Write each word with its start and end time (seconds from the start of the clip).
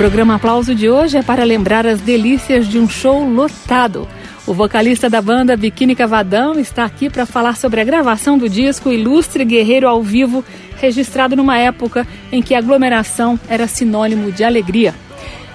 Programa 0.00 0.36
Aplauso 0.36 0.74
de 0.74 0.88
hoje 0.88 1.18
é 1.18 1.22
para 1.22 1.44
lembrar 1.44 1.86
as 1.86 2.00
delícias 2.00 2.66
de 2.66 2.78
um 2.78 2.88
show 2.88 3.22
lotado. 3.22 4.08
O 4.46 4.54
vocalista 4.54 5.10
da 5.10 5.20
banda 5.20 5.58
Biquíni 5.58 5.94
Cavadão 5.94 6.58
está 6.58 6.86
aqui 6.86 7.10
para 7.10 7.26
falar 7.26 7.54
sobre 7.54 7.82
a 7.82 7.84
gravação 7.84 8.38
do 8.38 8.48
disco 8.48 8.90
Ilustre 8.90 9.44
Guerreiro 9.44 9.86
ao 9.86 10.02
Vivo, 10.02 10.42
registrado 10.78 11.36
numa 11.36 11.58
época 11.58 12.06
em 12.32 12.40
que 12.40 12.54
aglomeração 12.54 13.38
era 13.46 13.66
sinônimo 13.66 14.32
de 14.32 14.42
alegria. 14.42 14.94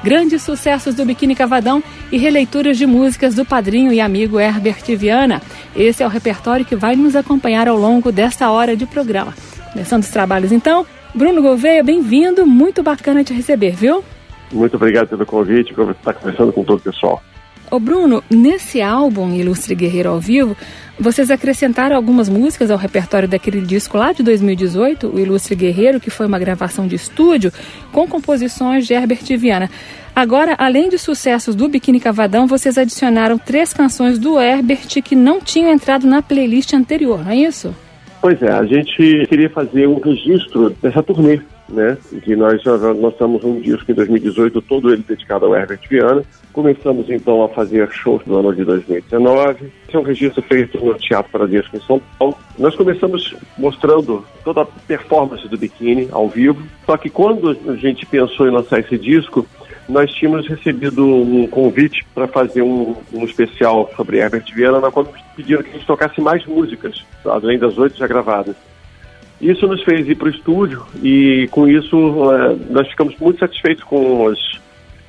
Grandes 0.03 0.43
sucessos 0.43 0.93
do 0.93 1.03
Biquíni 1.05 1.33
Cavadão 1.33 1.83
e 2.11 2.17
releituras 2.19 2.77
de 2.77 2.85
músicas 2.85 3.33
do 3.33 3.43
padrinho 3.45 3.91
e 3.91 3.99
amigo 3.99 4.39
Herbert 4.39 4.95
Viana. 4.95 5.41
Esse 5.75 6.03
é 6.03 6.05
o 6.05 6.09
repertório 6.09 6.63
que 6.63 6.75
vai 6.75 6.95
nos 6.95 7.15
acompanhar 7.15 7.67
ao 7.67 7.77
longo 7.77 8.11
desta 8.11 8.51
hora 8.51 8.77
de 8.77 8.85
programa. 8.85 9.33
Começando 9.73 10.03
os 10.03 10.09
trabalhos 10.09 10.51
então, 10.51 10.85
Bruno 11.15 11.41
Gouveia, 11.41 11.83
bem-vindo, 11.83 12.45
muito 12.45 12.83
bacana 12.83 13.23
te 13.23 13.33
receber, 13.33 13.71
viu? 13.75 14.03
Muito 14.51 14.75
obrigado 14.75 15.09
pelo 15.09 15.25
convite, 15.25 15.73
por 15.73 15.91
estar 15.91 16.13
conversando 16.13 16.53
com 16.53 16.63
todo 16.63 16.77
o 16.79 16.81
pessoal. 16.81 17.21
Ô 17.71 17.79
Bruno, 17.79 18.23
nesse 18.29 18.81
álbum 18.81 19.33
Ilustre 19.33 19.73
Guerreiro 19.73 20.09
ao 20.09 20.19
Vivo, 20.19 20.55
vocês 20.99 21.31
acrescentaram 21.31 21.95
algumas 21.95 22.29
músicas 22.29 22.69
ao 22.69 22.77
repertório 22.77 23.27
daquele 23.27 23.59
disco 23.59 23.97
lá 23.97 24.13
de 24.13 24.21
2018, 24.21 25.07
o 25.07 25.19
Ilustre 25.19 25.55
Guerreiro, 25.55 25.99
que 25.99 26.11
foi 26.11 26.27
uma 26.27 26.37
gravação 26.37 26.87
de 26.87 26.95
estúdio 26.95 27.51
com 27.91 28.07
composições 28.07 28.85
de 28.85 28.93
Herbert 28.93 29.25
Viana. 29.37 29.69
Agora, 30.15 30.55
além 30.57 30.89
de 30.89 30.97
sucessos 30.97 31.55
do 31.55 31.67
Biquíni 31.67 31.99
Cavadão, 31.99 32.47
vocês 32.47 32.77
adicionaram 32.77 33.37
três 33.37 33.73
canções 33.73 34.19
do 34.19 34.39
Herbert 34.39 34.87
que 35.03 35.15
não 35.15 35.41
tinham 35.41 35.73
entrado 35.73 36.07
na 36.07 36.21
playlist 36.21 36.71
anterior, 36.73 37.25
não 37.25 37.31
é 37.31 37.35
isso? 37.35 37.75
Pois 38.21 38.41
é, 38.41 38.51
a 38.51 38.63
gente 38.63 39.27
queria 39.27 39.49
fazer 39.49 39.87
um 39.87 39.99
registro 39.99 40.69
dessa 40.81 41.03
turnê 41.03 41.41
né? 41.67 41.97
Que 42.23 42.35
nós 42.35 42.63
lançamos 42.63 43.43
um 43.43 43.59
disco 43.59 43.91
em 43.91 43.95
2018, 43.95 44.61
todo 44.61 44.91
ele 44.91 45.03
dedicado 45.07 45.45
ao 45.45 45.55
Herbert 45.55 45.81
Viana. 45.89 46.23
Começamos 46.53 47.09
então 47.09 47.43
a 47.43 47.49
fazer 47.49 47.89
shows 47.91 48.21
no 48.25 48.37
ano 48.37 48.55
de 48.55 48.63
2019. 48.63 49.71
Esse 49.87 49.95
é 49.95 49.99
um 49.99 50.03
registro 50.03 50.41
feito 50.43 50.83
no 50.83 50.93
Teatro 50.95 51.31
Paradisco 51.31 51.75
em 51.75 51.81
São 51.81 52.01
Paulo. 52.17 52.37
Nós 52.57 52.75
começamos 52.75 53.35
mostrando 53.57 54.25
toda 54.43 54.61
a 54.61 54.65
performance 54.65 55.47
do 55.47 55.57
biquíni 55.57 56.07
ao 56.11 56.29
vivo. 56.29 56.61
Só 56.85 56.95
que 56.97 57.09
quando 57.09 57.57
a 57.67 57.75
gente 57.75 58.05
pensou 58.05 58.47
em 58.47 58.51
lançar 58.51 58.79
esse 58.79 58.97
disco, 58.97 59.45
nós 59.87 60.11
tínhamos 60.11 60.47
recebido 60.47 61.05
um 61.05 61.47
convite 61.47 62.05
para 62.13 62.27
fazer 62.27 62.61
um, 62.61 62.95
um, 63.13 63.23
especial 63.23 63.91
sobre 63.95 64.17
Herbert 64.17 64.45
Viana, 64.53 64.79
na 64.79 64.91
qual 64.91 65.07
pediram 65.35 65.61
que 65.61 65.69
a 65.69 65.73
gente 65.73 65.85
tocasse 65.85 66.19
mais 66.19 66.45
músicas, 66.45 67.05
além 67.23 67.59
das 67.59 67.77
oito 67.77 67.97
já 67.97 68.07
gravadas. 68.07 68.55
Isso 69.39 69.67
nos 69.67 69.83
fez 69.83 70.07
ir 70.07 70.15
para 70.15 70.27
o 70.27 70.31
estúdio 70.31 70.85
e 71.03 71.47
com 71.51 71.67
isso 71.67 72.31
é, 72.31 72.55
nós 72.69 72.87
ficamos 72.87 73.17
muito 73.19 73.39
satisfeitos 73.39 73.83
com 73.83 74.29
as, 74.29 74.39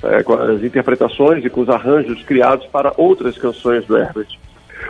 é, 0.03 0.23
com 0.23 0.35
as 0.35 0.63
interpretações 0.63 1.45
e 1.45 1.51
com 1.51 1.61
os 1.61 1.69
arranjos 1.69 2.23
criados 2.25 2.67
para 2.67 2.93
outras 2.97 3.39
canções 3.39 3.87
do 3.87 3.97
Herbert. 3.97 4.29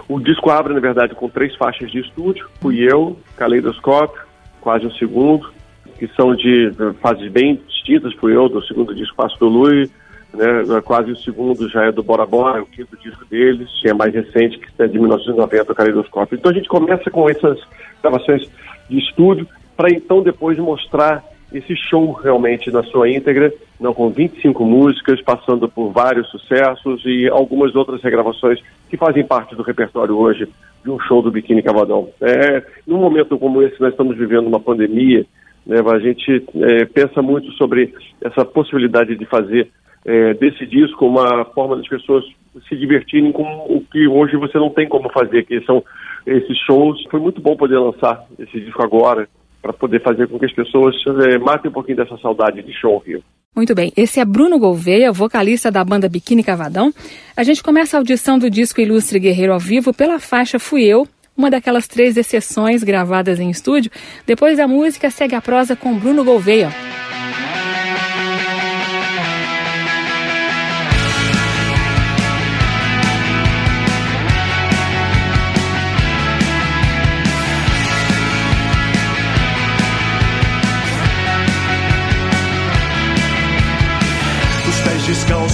O 0.09 0.19
disco 0.21 0.51
abre, 0.51 0.73
na 0.73 0.81
verdade, 0.81 1.15
com 1.15 1.29
três 1.29 1.55
faixas 1.57 1.91
de 1.91 2.01
estúdio. 2.01 2.49
Fui 2.61 2.81
eu, 2.81 3.17
Caleidoscópio, 3.37 4.23
quase 4.61 4.87
um 4.87 4.93
segundo, 4.93 5.53
que 5.99 6.09
são 6.09 6.35
de 6.35 6.73
fases 7.01 7.31
bem 7.31 7.61
distintas. 7.69 8.15
Fui 8.15 8.35
eu, 8.35 8.49
do 8.49 8.65
segundo 8.67 8.95
disco 8.95 9.17
Passo 9.17 9.39
do 9.39 9.49
Lui, 9.49 9.91
né, 10.35 10.81
quase 10.85 11.11
o 11.11 11.17
segundo 11.17 11.69
já 11.69 11.85
é 11.85 11.93
do 11.93 12.03
Bora 12.03 12.27
Bora, 12.27 12.63
o 12.63 12.67
quinto 12.67 12.97
disco 12.99 13.25
deles, 13.27 13.69
é 13.85 13.93
mais 13.93 14.15
recente, 14.15 14.59
que 14.59 14.83
é 14.83 14.87
de 14.87 14.99
1990, 14.99 15.73
o 15.73 15.75
Caleidoscópio. 15.75 16.37
Então 16.37 16.51
a 16.51 16.55
gente 16.55 16.69
começa 16.69 17.11
com 17.11 17.29
essas 17.29 17.59
gravações 18.03 18.49
de 18.89 18.99
estúdio, 18.99 19.47
para 19.77 19.91
então 19.91 20.23
depois 20.23 20.59
mostrar 20.59 21.25
esse 21.53 21.77
show 21.77 22.13
realmente 22.13 22.71
na 22.71 22.83
sua 22.83 23.09
íntegra, 23.09 23.53
não 23.81 23.95
com 23.95 24.11
25 24.11 24.65
músicas, 24.65 25.23
passando 25.23 25.69
por 25.69 25.93
vários 25.93 26.29
sucessos 26.31 27.03
e 27.05 27.29
algumas 27.29 27.75
outras 27.77 28.03
regravações 28.03 28.61
que 28.89 28.97
fazem 28.97 29.25
parte 29.25 29.55
do 29.55 29.63
repertório 29.63 30.17
hoje 30.17 30.49
de 30.85 30.91
um 30.91 30.99
show 31.01 31.23
do 31.23 31.31
Biquíni 31.31 31.63
Cavadão. 31.63 32.09
É, 32.21 32.63
num 32.87 32.99
momento 32.99 33.39
como 33.39 33.63
esse, 33.63 33.81
nós 33.81 33.91
estamos 33.91 34.17
vivendo 34.17 34.47
uma 34.47 34.61
pandemia, 34.61 35.25
né, 35.67 35.79
a 35.85 35.99
gente 35.99 36.45
é, 36.57 36.85
pensa 36.85 37.21
muito 37.21 37.51
sobre 37.53 37.93
essa 38.23 38.45
possibilidade 38.45 39.17
de 39.17 39.25
fazer 39.27 39.69
é, 40.07 40.35
desse 40.35 40.65
disco 40.67 41.05
uma 41.05 41.45
forma 41.47 41.77
das 41.77 41.89
pessoas 41.89 42.25
se 42.69 42.77
divertirem 42.77 43.33
com 43.33 43.43
o 43.43 43.83
que 43.91 44.07
hoje 44.07 44.37
você 44.37 44.57
não 44.57 44.71
tem 44.71 44.89
como 44.89 45.11
fazer, 45.11 45.45
que 45.45 45.61
são 45.63 45.85
esses 46.25 46.57
shows. 46.67 47.03
Foi 47.11 47.21
muito 47.21 47.41
bom 47.41 47.57
poder 47.57 47.79
lançar 47.79 48.25
esse 48.39 48.61
disco 48.61 48.83
agora, 48.83 49.29
para 49.61 49.73
poder 49.73 50.01
fazer 50.01 50.29
com 50.29 50.39
que 50.39 50.47
as 50.47 50.53
pessoas 50.53 50.95
é, 51.29 51.39
matem 51.39 51.71
um 51.71 51.75
pouquinho 51.75 51.97
dessa 51.97 52.17
saudade 52.19 52.63
de 52.63 52.73
show 52.73 53.03
Rio. 53.05 53.23
Muito 53.55 53.75
bem, 53.75 53.93
esse 53.97 54.21
é 54.21 54.25
Bruno 54.25 54.59
Gouveia, 54.59 55.11
vocalista 55.11 55.71
da 55.71 55.83
banda 55.83 56.09
Biquíni 56.09 56.45
Cavadão. 56.45 56.93
A 57.37 57.43
gente 57.43 57.63
começa 57.63 57.97
a 57.97 58.01
audição 58.01 58.39
do 58.39 58.49
disco 58.51 58.81
Ilustre 58.81 59.19
Guerreiro 59.19 59.53
ao 59.53 59.59
vivo 59.59 59.93
pela 59.93 60.21
faixa 60.21 60.59
Fui 60.59 60.85
Eu, 60.85 61.09
uma 61.37 61.51
daquelas 61.51 61.89
três 61.89 62.17
exceções 62.17 62.85
gravadas 62.85 63.41
em 63.41 63.51
estúdio. 63.51 63.91
Depois 64.27 64.59
da 64.59 64.69
música, 64.69 65.11
segue 65.11 65.35
a 65.35 65.41
prosa 65.41 65.75
com 65.75 65.99
Bruno 65.99 66.23
Gouveia. 66.23 66.69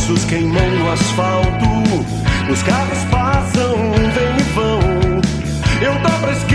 Descalços 0.03 0.25
queimam 0.25 0.71
no 0.79 0.91
asfalto. 0.91 1.67
Os 2.51 2.63
carros 2.63 2.99
passam, 3.11 3.77
vêm 4.15 4.37
e 4.37 4.43
vão. 4.55 4.81
Eu 5.81 5.95
tô 6.03 6.11
pra 6.21 6.33
esquina, 6.33 6.52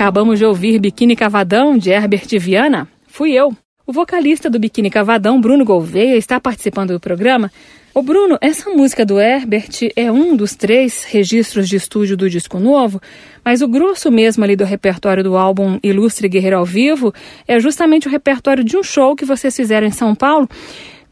Acabamos 0.00 0.38
de 0.38 0.46
ouvir 0.46 0.80
Biquíni 0.80 1.14
Cavadão, 1.14 1.76
de 1.76 1.90
Herbert 1.90 2.26
Viana. 2.38 2.88
Fui 3.06 3.32
eu. 3.32 3.50
O 3.86 3.92
vocalista 3.92 4.48
do 4.48 4.58
Biquíni 4.58 4.88
Cavadão, 4.88 5.38
Bruno 5.38 5.62
Gouveia, 5.62 6.16
está 6.16 6.40
participando 6.40 6.94
do 6.94 6.98
programa. 6.98 7.50
Ô 7.94 8.00
Bruno, 8.00 8.38
essa 8.40 8.70
música 8.70 9.04
do 9.04 9.20
Herbert 9.20 9.90
é 9.94 10.10
um 10.10 10.34
dos 10.34 10.56
três 10.56 11.04
registros 11.04 11.68
de 11.68 11.76
estúdio 11.76 12.16
do 12.16 12.30
disco 12.30 12.58
novo, 12.58 12.98
mas 13.44 13.60
o 13.60 13.68
grosso 13.68 14.10
mesmo 14.10 14.42
ali 14.42 14.56
do 14.56 14.64
repertório 14.64 15.22
do 15.22 15.36
álbum 15.36 15.78
Ilustre 15.82 16.30
Guerreiro 16.30 16.56
ao 16.56 16.64
Vivo 16.64 17.12
é 17.46 17.60
justamente 17.60 18.08
o 18.08 18.10
repertório 18.10 18.64
de 18.64 18.78
um 18.78 18.82
show 18.82 19.14
que 19.14 19.26
vocês 19.26 19.54
fizeram 19.54 19.86
em 19.86 19.90
São 19.90 20.14
Paulo. 20.14 20.48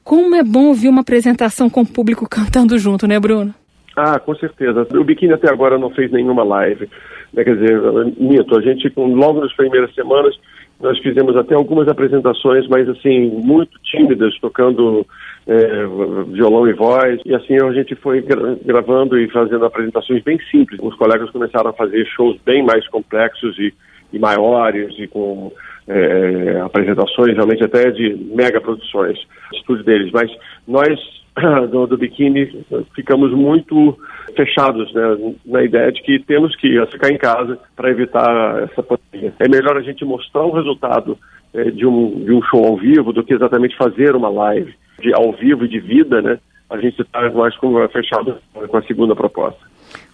Como 0.02 0.34
é 0.34 0.42
bom 0.42 0.68
ouvir 0.68 0.88
uma 0.88 1.02
apresentação 1.02 1.68
com 1.68 1.82
o 1.82 1.86
público 1.86 2.24
cantando 2.26 2.78
junto, 2.78 3.06
né, 3.06 3.20
Bruno? 3.20 3.54
Ah, 3.94 4.18
com 4.18 4.34
certeza. 4.36 4.86
O 4.94 5.04
Biquíni 5.04 5.34
até 5.34 5.50
agora 5.50 5.76
não 5.76 5.90
fez 5.90 6.10
nenhuma 6.10 6.42
live. 6.42 6.88
Né? 7.32 7.44
Quer 7.44 7.56
dizer, 7.56 7.80
minto, 8.18 8.56
a 8.56 8.62
gente, 8.62 8.92
logo 8.96 9.40
nas 9.40 9.52
primeiras 9.54 9.94
semanas, 9.94 10.38
nós 10.80 10.98
fizemos 11.00 11.36
até 11.36 11.54
algumas 11.54 11.88
apresentações, 11.88 12.68
mas 12.68 12.88
assim, 12.88 13.30
muito 13.44 13.78
tímidas, 13.82 14.38
tocando 14.40 15.04
é, 15.46 15.86
violão 16.28 16.68
e 16.68 16.72
voz. 16.72 17.20
E 17.24 17.34
assim 17.34 17.56
a 17.56 17.72
gente 17.72 17.96
foi 17.96 18.20
gra- 18.22 18.56
gravando 18.64 19.18
e 19.18 19.28
fazendo 19.28 19.64
apresentações 19.64 20.22
bem 20.22 20.38
simples. 20.50 20.78
Os 20.80 20.94
colegas 20.94 21.30
começaram 21.30 21.70
a 21.70 21.72
fazer 21.72 22.06
shows 22.06 22.38
bem 22.46 22.62
mais 22.62 22.86
complexos 22.88 23.58
e, 23.58 23.74
e 24.12 24.18
maiores 24.20 24.94
e 24.98 25.08
com 25.08 25.52
é, 25.88 26.60
apresentações 26.60 27.34
realmente 27.34 27.64
até 27.64 27.90
de 27.90 28.14
mega 28.32 28.60
produções, 28.60 29.18
estúdio 29.52 29.84
deles. 29.84 30.12
Mas 30.12 30.30
nós 30.66 31.17
do, 31.70 31.86
do 31.86 31.96
biquíni 31.96 32.64
ficamos 32.94 33.32
muito 33.32 33.98
fechados 34.36 34.92
né, 34.92 35.34
na 35.46 35.62
ideia 35.62 35.90
de 35.92 36.02
que 36.02 36.18
temos 36.20 36.54
que 36.56 36.84
ficar 36.86 37.10
em 37.10 37.18
casa 37.18 37.58
para 37.76 37.90
evitar 37.90 38.62
essa 38.62 38.82
pandemia. 38.82 39.32
É 39.38 39.48
melhor 39.48 39.76
a 39.76 39.82
gente 39.82 40.04
mostrar 40.04 40.44
o 40.44 40.52
resultado 40.52 41.18
eh, 41.54 41.70
de, 41.70 41.86
um, 41.86 42.24
de 42.24 42.32
um 42.32 42.42
show 42.42 42.64
ao 42.64 42.76
vivo 42.76 43.12
do 43.12 43.24
que 43.24 43.34
exatamente 43.34 43.76
fazer 43.76 44.14
uma 44.14 44.28
live 44.28 44.74
de 45.00 45.14
ao 45.14 45.32
vivo 45.32 45.64
e 45.64 45.68
de 45.68 45.80
vida, 45.80 46.20
né? 46.20 46.38
A 46.68 46.76
gente 46.78 47.00
está 47.00 47.30
mais 47.30 47.56
com, 47.56 47.88
fechado 47.88 48.36
com 48.52 48.76
a 48.76 48.82
segunda 48.82 49.16
proposta. 49.16 49.60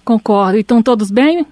Concordo. 0.04 0.56
E 0.56 0.60
estão 0.60 0.82
todos 0.82 1.10
bem? 1.10 1.44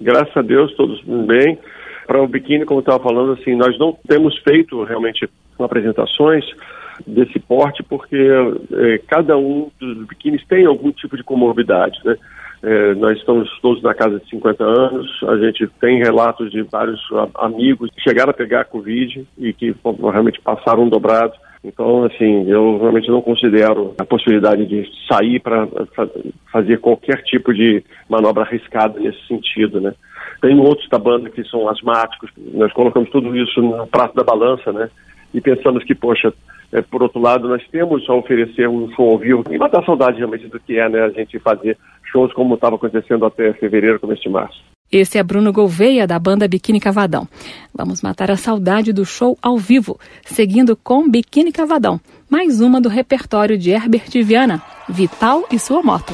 Graças 0.00 0.36
a 0.36 0.42
Deus, 0.42 0.72
todos 0.76 1.02
bem. 1.02 1.58
Para 2.06 2.22
o 2.22 2.28
biquíni, 2.28 2.64
como 2.64 2.78
eu 2.78 2.82
estava 2.82 3.02
falando, 3.02 3.32
assim, 3.32 3.56
nós 3.56 3.76
não 3.78 3.96
temos 4.06 4.36
feito 4.38 4.82
realmente 4.84 5.28
apresentações 5.58 6.44
desse 7.06 7.38
porte 7.38 7.82
porque 7.82 8.16
eh, 8.16 9.00
cada 9.08 9.36
um 9.36 9.70
dos 9.80 10.06
biquínis 10.06 10.44
tem 10.46 10.66
algum 10.66 10.90
tipo 10.92 11.16
de 11.16 11.24
comorbidade, 11.24 11.98
né? 12.04 12.16
Eh, 12.62 12.94
nós 12.94 13.18
estamos 13.18 13.50
todos 13.60 13.82
na 13.82 13.92
casa 13.92 14.20
de 14.20 14.30
50 14.30 14.62
anos, 14.62 15.08
a 15.24 15.36
gente 15.38 15.66
tem 15.80 15.98
relatos 15.98 16.50
de 16.50 16.62
vários 16.62 17.00
amigos 17.34 17.90
que 17.90 18.00
chegaram 18.00 18.30
a 18.30 18.34
pegar 18.34 18.66
Covid 18.66 19.26
e 19.36 19.52
que 19.52 19.74
realmente 20.00 20.40
passaram 20.40 20.88
dobrado. 20.88 21.32
Então, 21.64 22.04
assim, 22.04 22.48
eu 22.48 22.78
realmente 22.78 23.08
não 23.08 23.22
considero 23.22 23.94
a 23.98 24.04
possibilidade 24.04 24.66
de 24.66 24.88
sair 25.08 25.40
para 25.40 25.68
fazer 26.52 26.78
qualquer 26.78 27.22
tipo 27.22 27.52
de 27.54 27.84
manobra 28.08 28.42
arriscada 28.42 28.98
nesse 28.98 29.26
sentido, 29.26 29.80
né? 29.80 29.94
Tem 30.40 30.58
outros 30.58 30.88
da 30.88 30.98
banda 30.98 31.30
que 31.30 31.44
são 31.44 31.68
asmáticos, 31.68 32.30
nós 32.52 32.72
colocamos 32.72 33.10
tudo 33.10 33.36
isso 33.36 33.60
no 33.60 33.86
prato 33.86 34.14
da 34.14 34.24
balança, 34.24 34.72
né? 34.72 34.88
E 35.32 35.40
pensamos 35.40 35.84
que, 35.84 35.94
poxa, 35.94 36.32
é, 36.72 36.80
por 36.80 37.02
outro 37.02 37.20
lado, 37.20 37.48
nós 37.48 37.62
temos 37.70 38.08
a 38.08 38.14
oferecer 38.14 38.68
um 38.68 38.90
show 38.92 39.10
ao 39.10 39.18
vivo 39.18 39.44
e 39.50 39.58
matar 39.58 39.84
saudade 39.84 40.18
realmente 40.18 40.48
do 40.48 40.58
que 40.58 40.78
é, 40.78 40.88
né? 40.88 41.02
A 41.02 41.10
gente 41.10 41.38
fazer 41.38 41.76
shows 42.10 42.32
como 42.32 42.54
estava 42.54 42.76
acontecendo 42.76 43.26
até 43.26 43.52
fevereiro, 43.52 44.00
começo 44.00 44.22
de 44.22 44.30
março. 44.30 44.62
Esse 44.90 45.16
é 45.16 45.22
Bruno 45.22 45.52
Gouveia, 45.52 46.06
da 46.06 46.18
banda 46.18 46.46
Biquíni 46.46 46.78
Cavadão. 46.78 47.26
Vamos 47.74 48.02
matar 48.02 48.30
a 48.30 48.36
saudade 48.36 48.92
do 48.92 49.06
show 49.06 49.38
ao 49.40 49.56
vivo, 49.56 49.98
seguindo 50.22 50.76
com 50.76 51.08
Biquíni 51.08 51.50
Cavadão, 51.50 51.98
mais 52.28 52.60
uma 52.60 52.80
do 52.80 52.90
repertório 52.90 53.56
de 53.56 53.70
Herbert 53.70 54.10
Viana, 54.22 54.62
Vital 54.88 55.44
e 55.50 55.58
sua 55.58 55.82
moto. 55.82 56.12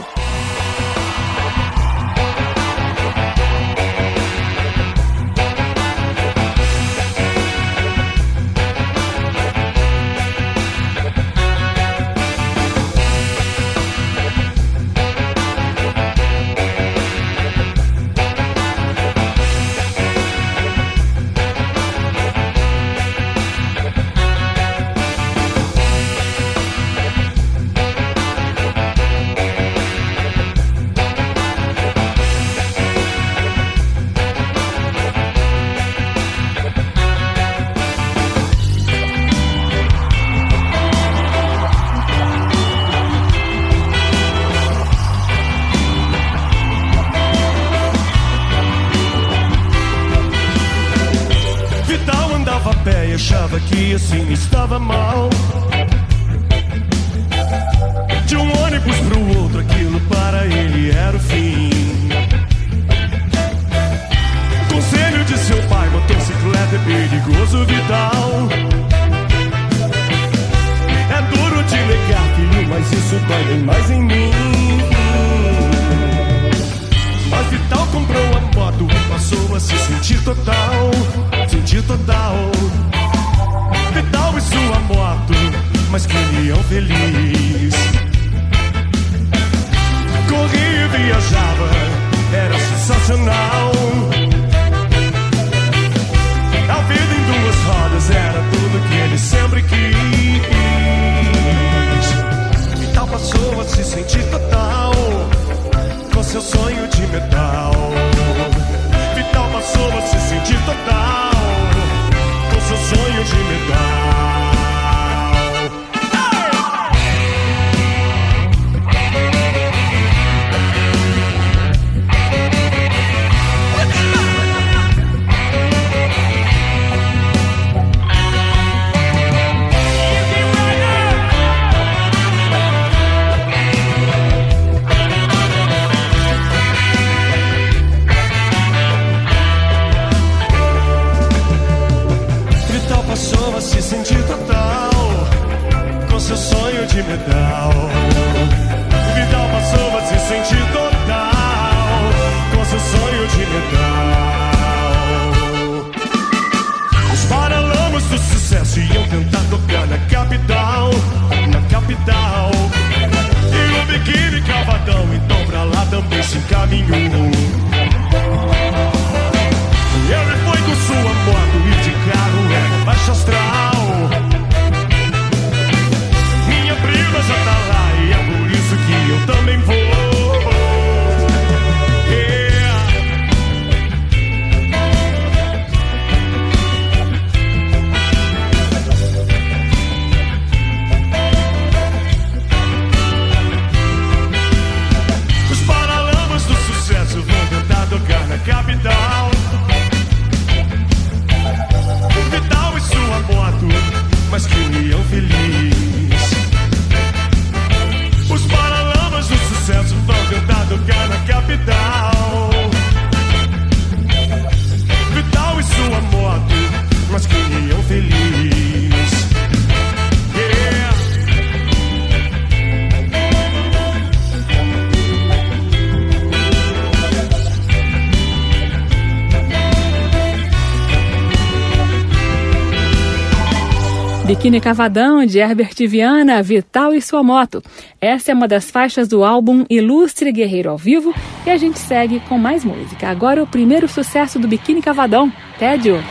Cine 234.49 234.63
Cavadão, 234.63 235.27
de 235.27 235.39
Herbert 235.39 235.75
Viana, 235.87 236.43
Vital 236.43 236.95
e 236.95 237.03
sua 237.03 237.23
moto. 237.23 237.63
Essa 238.01 238.33
é 238.33 238.35
uma 238.35 238.49
das 238.49 238.71
faixas 238.71 239.07
do 239.07 239.23
álbum 239.23 239.67
Ilustre 239.69 240.33
Guerreiro 240.33 240.71
ao 240.71 240.79
Vivo 240.79 241.15
e 241.45 241.51
a 241.51 241.59
gente 241.59 241.79
segue 241.79 242.19
com 242.21 242.39
mais 242.39 242.65
música. 242.65 243.11
Agora 243.11 243.43
o 243.43 243.47
primeiro 243.47 243.87
sucesso 243.87 244.39
do 244.39 244.49
Biquíni 244.49 244.81
Cavadão, 244.81 245.31
Tédio. 245.59 246.03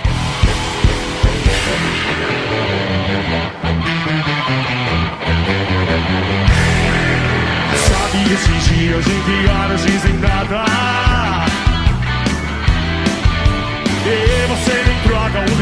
Sabe 7.88 8.34
esses 8.36 8.78
dias 8.78 9.08
em 9.08 9.24
que 9.24 9.50
horas 9.50 9.82
dizem 9.82 10.14
nada? 10.20 11.17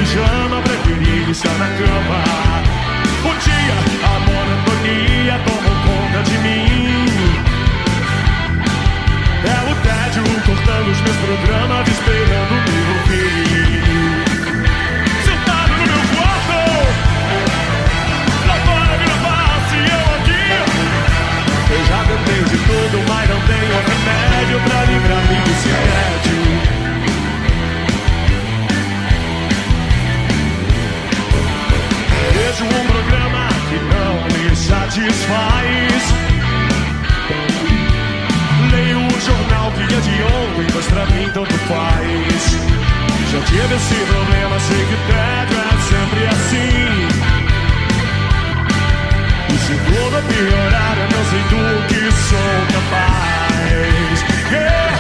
pijama, 0.06 0.62
preferi 0.62 1.32
estar 1.32 1.54
na 1.58 1.68
cama. 1.68 2.22
O 3.26 3.32
dia 3.44 3.78
a 4.06 4.20
monotonia 4.20 5.40
tomou 5.46 5.76
conta 5.86 6.22
de 6.30 6.38
mim. 6.38 7.10
É 9.44 9.72
o 9.72 9.76
tédio 9.82 10.24
cortando 10.46 10.88
os 10.92 11.02
meus 11.02 11.18
programas, 11.18 11.88
esperando 11.88 12.52
o 12.52 12.62
meu 12.70 12.96
fim. 13.08 13.46
Sentado 15.26 15.72
no 15.72 15.86
meu 15.86 16.04
quarto, 16.14 16.60
lá 18.48 18.56
fora 18.66 18.96
me 19.02 19.10
face, 19.24 19.78
eu 19.92 20.04
aqui. 20.16 20.46
Eu 21.74 21.82
já 21.86 22.00
tentei 22.06 22.42
de 22.44 22.58
tudo, 22.58 22.98
mas 23.10 23.26
não 23.30 23.42
tenho 23.42 23.76
remédio 23.88 24.58
pra 24.62 24.80
livrar-me 24.86 25.38
do 25.42 25.54
céu. 25.62 25.95
faz. 35.28 36.04
Leio 38.72 39.00
o 39.00 39.20
jornal 39.22 39.72
dia 39.72 39.98
é 39.98 40.02
de 40.02 40.24
ontem, 40.24 40.68
mas 40.74 40.86
pra 40.88 41.06
mim 41.08 41.30
tanto 41.34 41.54
faz. 41.68 42.58
Já 43.32 43.42
tive 43.42 43.76
esse 43.76 43.96
problema, 44.06 44.60
sei 44.60 44.86
que 44.86 44.96
deve 45.12 45.56
é 45.56 45.78
sempre 45.90 46.28
assim. 46.28 47.08
E 49.50 49.58
se 49.58 49.74
tudo 49.74 50.18
piorar, 50.28 50.96
eu 50.98 51.08
não 51.18 51.24
sei 51.30 51.44
do 51.50 51.88
que 51.88 52.02
sou 52.12 52.56
capaz. 52.74 54.16
Yeah. 54.52 54.95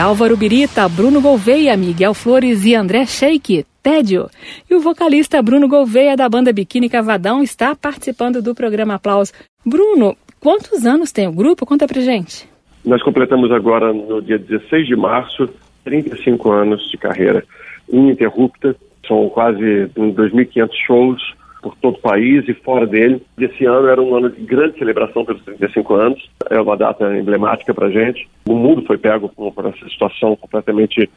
Álvaro 0.00 0.34
Birita, 0.34 0.88
Bruno 0.88 1.20
Gouveia, 1.20 1.76
Miguel 1.76 2.14
Flores 2.14 2.64
e 2.64 2.74
André 2.74 3.04
Sheik, 3.04 3.66
Tédio. 3.82 4.30
E 4.68 4.74
o 4.74 4.80
vocalista 4.80 5.42
Bruno 5.42 5.68
Gouveia, 5.68 6.16
da 6.16 6.26
banda 6.26 6.54
Biquíni 6.54 6.88
Cavadão, 6.88 7.42
está 7.42 7.76
participando 7.76 8.40
do 8.40 8.54
programa 8.54 8.94
Aplausos. 8.94 9.34
Bruno, 9.64 10.16
quantos 10.40 10.86
anos 10.86 11.12
tem 11.12 11.28
o 11.28 11.32
grupo? 11.32 11.66
Conta 11.66 11.86
pra 11.86 12.00
gente. 12.00 12.48
Nós 12.82 13.02
completamos 13.02 13.52
agora, 13.52 13.92
no 13.92 14.22
dia 14.22 14.38
16 14.38 14.86
de 14.86 14.96
março, 14.96 15.46
35 15.84 16.50
anos 16.50 16.90
de 16.90 16.96
carreira 16.96 17.44
ininterrupta. 17.92 18.74
São 19.06 19.28
quase 19.28 19.60
2.500 19.94 20.70
shows 20.86 21.34
por 21.62 21.76
todo 21.76 21.94
o 21.96 22.00
país 22.00 22.48
e 22.48 22.54
fora 22.54 22.86
dele. 22.86 23.22
Esse 23.38 23.64
ano 23.64 23.88
era 23.88 24.00
um 24.00 24.14
ano 24.14 24.30
de 24.30 24.40
grande 24.42 24.78
celebração 24.78 25.24
pelos 25.24 25.42
35 25.44 25.94
anos. 25.94 26.30
É 26.48 26.60
uma 26.60 26.76
data 26.76 27.16
emblemática 27.16 27.74
para 27.74 27.88
a 27.88 27.90
gente. 27.90 28.28
O 28.48 28.54
mundo 28.54 28.82
foi 28.86 28.98
pego 28.98 29.28
por 29.28 29.66
essa 29.66 29.88
situação 29.88 30.36
completamente 30.36 31.08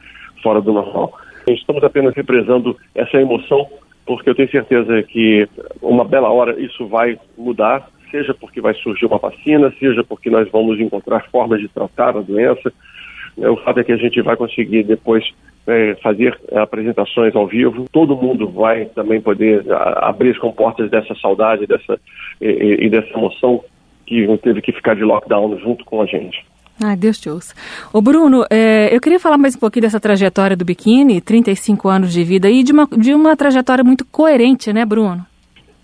fora 0.42 0.62
do 0.62 0.74
normal. 0.74 1.18
Estamos 1.48 1.84
apenas 1.84 2.14
represando 2.14 2.78
essa 2.94 3.18
emoção, 3.18 3.68
porque 4.06 4.30
eu 4.30 4.36
tenho 4.36 4.52
certeza 4.52 5.02
que 5.04 5.48
uma 5.82 6.06
bela 6.06 6.30
hora 6.30 6.60
isso 6.60 6.88
vai 6.88 7.18
mudar, 7.38 7.88
seja 8.12 8.34
porque 8.34 8.62
vai 8.62 8.74
surgir 8.76 9.06
uma 9.06 9.18
vacina, 9.18 9.74
seja 9.80 10.04
porque 10.04 10.30
nós 10.30 10.50
vamos 10.52 10.80
encontrar 10.80 11.28
formas 11.30 11.60
de 11.60 11.68
tratar 11.68 12.16
a 12.18 12.22
doença. 12.22 12.72
O 13.38 13.58
fato 13.58 13.80
é 13.80 13.84
que 13.84 13.92
a 13.92 13.98
gente 13.98 14.22
vai 14.22 14.36
conseguir 14.36 14.84
depois 14.84 15.24
é, 15.68 15.96
fazer 16.02 16.38
apresentações 16.54 17.36
ao 17.36 17.48
vivo. 17.48 17.86
Todo 17.92 18.16
mundo 18.16 18.50
vai 18.50 18.86
também 18.86 19.22
poder 19.22 19.66
abrir 19.72 20.32
as 20.32 20.38
comportas 20.38 20.90
dessa 20.90 21.16
saudade 21.16 21.66
dessa, 21.66 22.00
e, 22.42 22.86
e 22.86 22.90
dessa 22.90 23.10
emoção 23.18 23.64
que 24.06 24.38
teve 24.40 24.62
que 24.62 24.72
ficar 24.72 24.96
de 24.96 25.04
lockdown 25.04 25.58
junto 25.60 25.86
com 25.86 26.02
a 26.02 26.06
gente. 26.06 26.46
Ai, 26.84 26.96
Deus 26.96 27.20
te 27.20 27.30
ouça. 27.30 27.54
Ô 27.94 28.02
Bruno, 28.02 28.44
é, 28.50 28.94
eu 28.94 29.00
queria 29.00 29.20
falar 29.20 29.38
mais 29.38 29.56
um 29.56 29.60
pouquinho 29.60 29.84
dessa 29.84 30.00
trajetória 30.00 30.58
do 30.58 30.66
biquíni, 30.66 31.22
35 31.22 31.88
anos 31.88 32.12
de 32.12 32.24
vida, 32.24 32.50
e 32.50 32.64
de 32.64 32.74
uma, 32.74 32.88
de 32.88 33.14
uma 33.14 33.38
trajetória 33.38 33.84
muito 33.84 34.06
coerente, 34.06 34.74
né, 34.74 34.84
Bruno? 34.84 35.26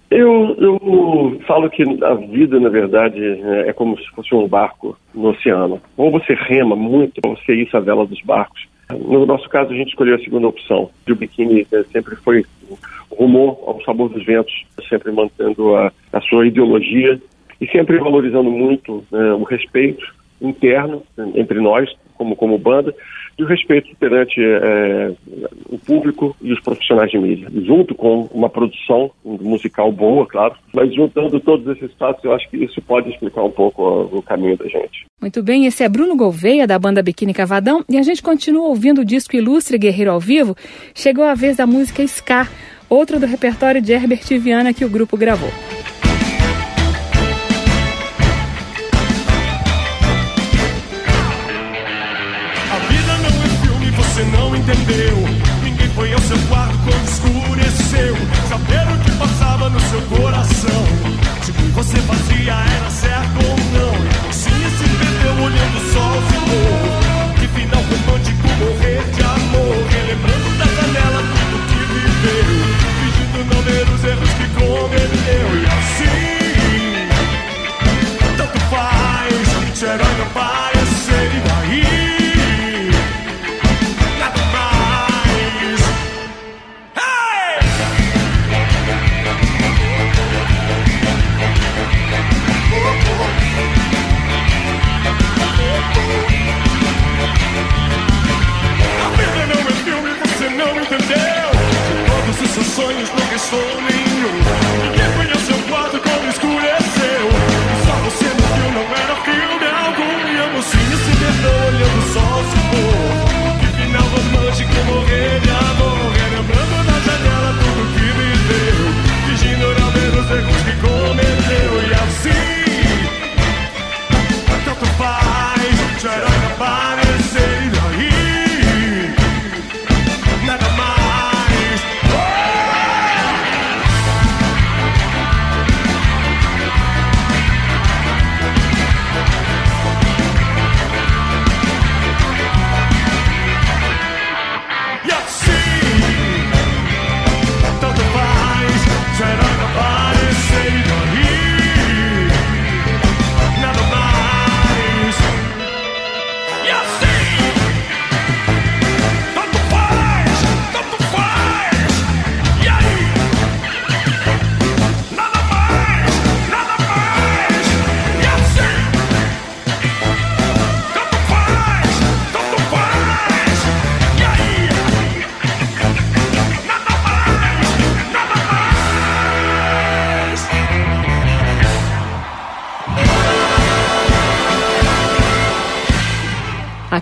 Eu, 0.10 0.56
eu 0.58 1.40
falo 1.46 1.70
que 1.70 1.84
a 1.84 2.16
vida, 2.16 2.60
na 2.60 2.70
verdade, 2.70 3.20
é 3.68 3.72
como 3.74 3.96
se 4.00 4.10
fosse 4.10 4.34
um 4.34 4.48
barco 4.48 4.98
no 5.14 5.30
oceano. 5.30 5.80
Ou 5.96 6.10
você 6.10 6.34
rema 6.34 6.76
muito, 6.76 7.22
ou 7.24 7.36
você 7.36 7.54
issa 7.54 7.78
a 7.78 7.82
vela 7.82 8.08
dos 8.08 8.20
barcos. 8.24 8.68
No 8.92 9.26
nosso 9.26 9.48
caso, 9.50 9.72
a 9.72 9.76
gente 9.76 9.90
escolheu 9.90 10.16
a 10.16 10.20
segunda 10.20 10.48
opção. 10.48 10.90
O 11.08 11.16
biquíni 11.16 11.68
eh, 11.72 11.84
sempre 11.92 12.16
foi 12.16 12.44
rumou 13.12 13.64
ao 13.68 13.82
sabor 13.84 14.10
dos 14.10 14.26
ventos, 14.26 14.54
sempre 14.88 15.12
mantendo 15.12 15.76
a, 15.76 15.92
a 16.14 16.22
sua 16.22 16.48
ideologia 16.48 17.22
e 17.62 17.68
sempre 17.68 18.00
valorizando 18.00 18.50
muito 18.50 19.04
né, 19.12 19.34
o 19.34 19.44
respeito 19.44 20.04
interno 20.42 21.04
entre 21.36 21.60
nós, 21.60 21.94
como, 22.16 22.36
como 22.36 22.58
banda, 22.58 22.96
e 23.40 23.44
o 23.44 23.48
respeito 23.48 23.90
perante 23.98 24.42
é, 24.42 25.12
o 25.70 25.78
público 25.78 26.36
e 26.42 26.52
os 26.52 26.60
profissionais 26.60 27.10
de 27.10 27.18
mídia, 27.18 27.48
junto 27.64 27.96
com 27.96 28.28
uma 28.34 28.50
produção 28.50 29.10
musical 29.24 29.92
boa, 29.94 30.28
claro, 30.28 30.56
mas 30.74 30.94
juntando 30.94 31.40
todos 31.40 31.66
esses 31.76 31.96
fatos, 31.98 32.22
eu 32.26 32.34
acho 32.34 32.50
que 32.50 32.58
isso 32.58 32.82
pode 32.82 33.10
explicar 33.10 33.44
um 33.44 33.52
pouco 33.52 34.10
o 34.12 34.22
caminho 34.22 34.58
da 34.58 34.66
gente. 34.66 35.06
Muito 35.22 35.42
bem, 35.42 35.66
esse 35.66 35.84
é 35.84 35.90
Bruno 35.90 36.18
Gouveia, 36.18 36.68
da 36.68 36.78
banda 36.78 37.02
Biquíni 37.02 37.34
Cavadão, 37.34 37.84
e 37.90 37.98
a 37.98 38.04
gente 38.04 38.22
continua 38.22 38.68
ouvindo 38.68 39.02
o 39.02 39.06
disco 39.06 39.36
Ilustre 39.36 39.78
Guerreiro 39.78 40.12
ao 40.12 40.20
Vivo. 40.20 40.56
Chegou 40.94 41.24
a 41.24 41.34
vez 41.34 41.56
da 41.56 41.66
música 41.66 42.06
Scar, 42.06 42.52
outro 42.90 43.22
do 43.22 43.26
repertório 43.26 43.82
de 43.82 43.94
Herbert 43.94 44.28
Viana 44.38 44.74
que 44.74 44.84
o 44.84 44.90
grupo 44.90 45.16
gravou. 45.16 45.50
Entendeu. 54.72 55.18
Ninguém 55.64 55.90
foi 55.90 56.14
ao 56.14 56.22
seu 56.22 56.38
quarto 56.48 56.78
quando 56.84 57.08
escureceu. 57.08 58.16
Saber 58.50 58.88
o 58.94 59.00
que 59.00 59.12
passava 59.12 59.70
no 59.70 59.80
seu 59.80 60.02
coração. 60.02 60.86
Se 61.44 61.52
o 61.52 61.54
que 61.54 61.64
você 61.72 61.98
fazia 61.98 62.54
era 62.54 62.90
certo 62.90 63.49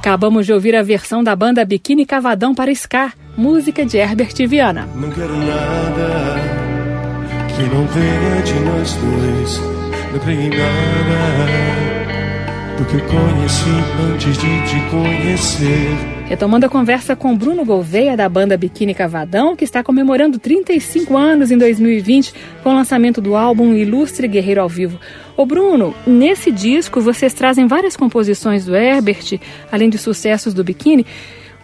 Acabamos 0.07 0.45
de 0.45 0.53
ouvir 0.53 0.73
a 0.73 0.81
versão 0.81 1.21
da 1.21 1.35
banda 1.35 1.65
Biquíni 1.65 2.05
Cavadão 2.05 2.55
para 2.55 2.73
Scar, 2.73 3.13
música 3.35 3.85
de 3.85 3.97
Herbert 3.97 4.35
Viana. 4.47 4.87
Não 4.95 5.11
quero 5.11 5.35
nada 5.35 6.39
que 7.53 7.63
não 7.63 7.85
venha 7.87 8.41
de 8.41 8.53
nós 8.61 8.93
dois. 8.93 9.61
Não 10.13 10.19
creio 10.19 10.43
em 10.43 10.49
nada 10.49 11.17
do 12.77 12.85
que 12.85 12.95
eu 12.95 13.01
conheci 13.01 13.83
antes 14.13 14.37
de 14.37 14.61
te 14.65 14.79
conhecer. 14.89 16.16
Retomando 16.27 16.65
a 16.65 16.69
conversa 16.69 17.15
com 17.15 17.33
Bruno 17.37 17.63
Gouveia, 17.63 18.17
da 18.17 18.27
banda 18.27 18.57
Biquíni 18.57 18.93
Cavadão, 18.93 19.55
que 19.55 19.63
está 19.63 19.81
comemorando 19.81 20.37
35 20.37 21.15
anos 21.15 21.51
em 21.51 21.57
2020 21.57 22.33
com 22.61 22.71
o 22.71 22.75
lançamento 22.75 23.21
do 23.21 23.33
álbum 23.33 23.73
Ilustre 23.73 24.27
Guerreiro 24.27 24.59
ao 24.59 24.67
Vivo. 24.67 24.99
Ô 25.37 25.45
Bruno, 25.45 25.95
nesse 26.05 26.51
disco 26.51 26.99
vocês 26.99 27.33
trazem 27.33 27.65
várias 27.65 27.95
composições 27.95 28.65
do 28.65 28.75
Herbert, 28.75 29.39
além 29.71 29.89
de 29.89 29.97
sucessos 29.97 30.53
do 30.53 30.65
Biquíni. 30.65 31.05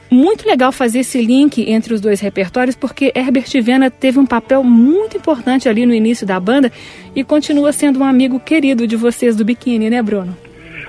Muito 0.09 0.47
legal 0.47 0.71
fazer 0.71 0.99
esse 0.99 1.21
link 1.21 1.69
entre 1.69 1.93
os 1.93 1.99
dois 1.99 2.21
repertórios, 2.21 2.77
porque 2.77 3.11
Herbert 3.13 3.49
Viana 3.61 3.91
teve 3.91 4.17
um 4.17 4.25
papel 4.25 4.63
muito 4.63 5.17
importante 5.17 5.67
ali 5.67 5.85
no 5.85 5.93
início 5.93 6.25
da 6.25 6.39
banda 6.39 6.71
e 7.13 7.21
continua 7.21 7.73
sendo 7.73 7.99
um 7.99 8.05
amigo 8.05 8.39
querido 8.39 8.87
de 8.87 8.95
vocês 8.95 9.35
do 9.35 9.43
Biquíni, 9.43 9.89
né, 9.89 10.01
Bruno? 10.01 10.37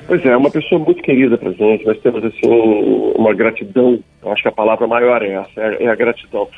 Pois 0.07 0.25
é, 0.25 0.29
é 0.29 0.37
uma 0.37 0.51
pessoa 0.51 0.79
muito 0.79 1.03
querida 1.03 1.39
pra 1.39 1.51
gente. 1.53 1.87
Nós 1.87 1.99
temos, 2.01 2.25
assim, 2.25 2.47
uma 3.17 3.33
gratidão. 3.35 3.99
Eu 4.23 4.33
acho 4.33 4.43
que 4.43 4.49
a 4.49 4.53
palavra 4.53 4.87
maior 4.87 5.23
é 5.23 5.33
essa, 5.33 5.61
é, 5.61 5.85
é 5.85 5.89
a 5.89 5.95
gratidão. 5.95 6.49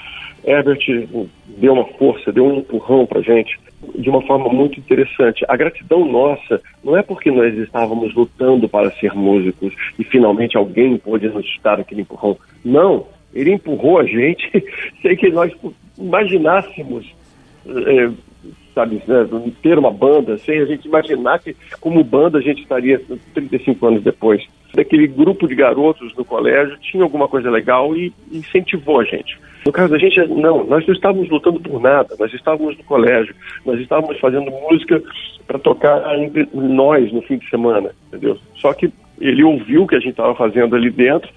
Herbert 0.44 1.08
deu 1.46 1.72
uma 1.72 1.84
força, 1.84 2.32
deu 2.32 2.46
um 2.46 2.58
empurrão 2.58 3.06
pra 3.06 3.20
gente 3.20 3.58
de 3.94 4.08
uma 4.08 4.22
forma 4.22 4.48
muito 4.48 4.78
interessante. 4.78 5.44
A 5.48 5.56
gratidão 5.56 6.04
nossa 6.04 6.60
não 6.82 6.96
é 6.96 7.02
porque 7.02 7.30
nós 7.30 7.54
estávamos 7.58 8.14
lutando 8.14 8.68
para 8.68 8.90
ser 8.92 9.14
músicos 9.14 9.72
e 9.98 10.04
finalmente 10.04 10.56
alguém 10.56 10.96
pôde 10.96 11.28
nos 11.28 11.46
dar 11.62 11.80
aquele 11.80 12.02
empurrão. 12.02 12.36
Não, 12.64 13.06
ele 13.34 13.52
empurrou 13.52 13.98
a 13.98 14.04
gente 14.04 14.50
sem 15.02 15.16
que 15.16 15.30
nós 15.30 15.52
imaginássemos 15.98 17.06
é, 17.66 18.10
sabe, 18.76 19.02
ter 19.62 19.78
uma 19.78 19.90
banda, 19.90 20.36
sem 20.36 20.60
a 20.60 20.66
gente 20.66 20.86
imaginar 20.86 21.38
que 21.38 21.56
como 21.80 22.04
banda 22.04 22.36
a 22.36 22.42
gente 22.42 22.60
estaria 22.60 23.00
35 23.32 23.86
anos 23.86 24.02
depois. 24.02 24.46
Daquele 24.74 25.06
grupo 25.06 25.48
de 25.48 25.54
garotos 25.54 26.14
no 26.14 26.26
colégio 26.26 26.76
tinha 26.82 27.02
alguma 27.02 27.26
coisa 27.26 27.50
legal 27.50 27.96
e 27.96 28.12
incentivou 28.30 29.00
a 29.00 29.04
gente. 29.04 29.38
No 29.64 29.72
caso 29.72 29.90
da 29.90 29.98
gente, 29.98 30.20
não, 30.28 30.64
nós 30.64 30.86
não 30.86 30.94
estávamos 30.94 31.28
lutando 31.30 31.58
por 31.58 31.80
nada, 31.80 32.14
nós 32.20 32.32
estávamos 32.34 32.76
no 32.76 32.84
colégio, 32.84 33.34
nós 33.64 33.80
estávamos 33.80 34.18
fazendo 34.20 34.50
música 34.50 35.02
para 35.46 35.58
tocar 35.58 36.02
nós 36.52 37.10
no 37.10 37.22
fim 37.22 37.38
de 37.38 37.48
semana, 37.48 37.90
entendeu? 38.08 38.36
Só 38.56 38.74
que 38.74 38.92
ele 39.18 39.42
ouviu 39.42 39.84
o 39.84 39.86
que 39.86 39.94
a 39.94 40.00
gente 40.00 40.10
estava 40.10 40.34
fazendo 40.34 40.76
ali 40.76 40.90
dentro 40.90 41.30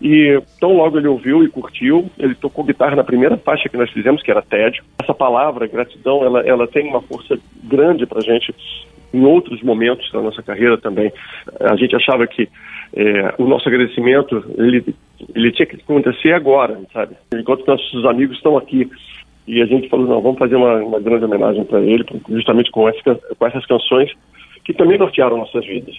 e 0.00 0.40
tão 0.60 0.76
logo 0.76 0.98
ele 0.98 1.08
ouviu 1.08 1.42
e 1.42 1.48
curtiu, 1.48 2.10
ele 2.18 2.34
tocou 2.34 2.64
guitarra 2.64 2.96
na 2.96 3.04
primeira 3.04 3.36
faixa 3.36 3.68
que 3.68 3.76
nós 3.76 3.90
fizemos, 3.90 4.22
que 4.22 4.30
era 4.30 4.42
tédio. 4.42 4.84
Essa 5.02 5.14
palavra, 5.14 5.66
gratidão, 5.66 6.22
ela, 6.24 6.40
ela 6.40 6.66
tem 6.66 6.88
uma 6.88 7.00
força 7.02 7.38
grande 7.64 8.06
para 8.06 8.20
gente 8.20 8.54
em 9.12 9.24
outros 9.24 9.62
momentos 9.62 10.10
da 10.12 10.20
nossa 10.20 10.42
carreira 10.42 10.76
também. 10.76 11.10
A 11.60 11.76
gente 11.76 11.96
achava 11.96 12.26
que 12.26 12.48
é, 12.94 13.34
o 13.38 13.46
nosso 13.46 13.68
agradecimento 13.68 14.44
ele, 14.58 14.84
ele 15.34 15.52
tinha 15.52 15.66
que 15.66 15.76
acontecer 15.76 16.32
agora, 16.32 16.78
sabe? 16.92 17.16
Enquanto 17.34 17.66
nossos 17.66 18.04
amigos 18.04 18.36
estão 18.36 18.56
aqui. 18.56 18.88
E 19.46 19.62
a 19.62 19.66
gente 19.66 19.88
falou, 19.88 20.06
não, 20.06 20.20
vamos 20.20 20.38
fazer 20.38 20.56
uma, 20.56 20.74
uma 20.78 21.00
grande 21.00 21.24
homenagem 21.24 21.64
para 21.64 21.80
ele, 21.80 22.04
justamente 22.28 22.70
com, 22.70 22.88
essa, 22.88 23.14
com 23.38 23.46
essas 23.46 23.64
canções 23.64 24.12
que 24.64 24.74
também 24.74 24.98
nortearam 24.98 25.36
nossas 25.36 25.64
vidas. 25.64 25.96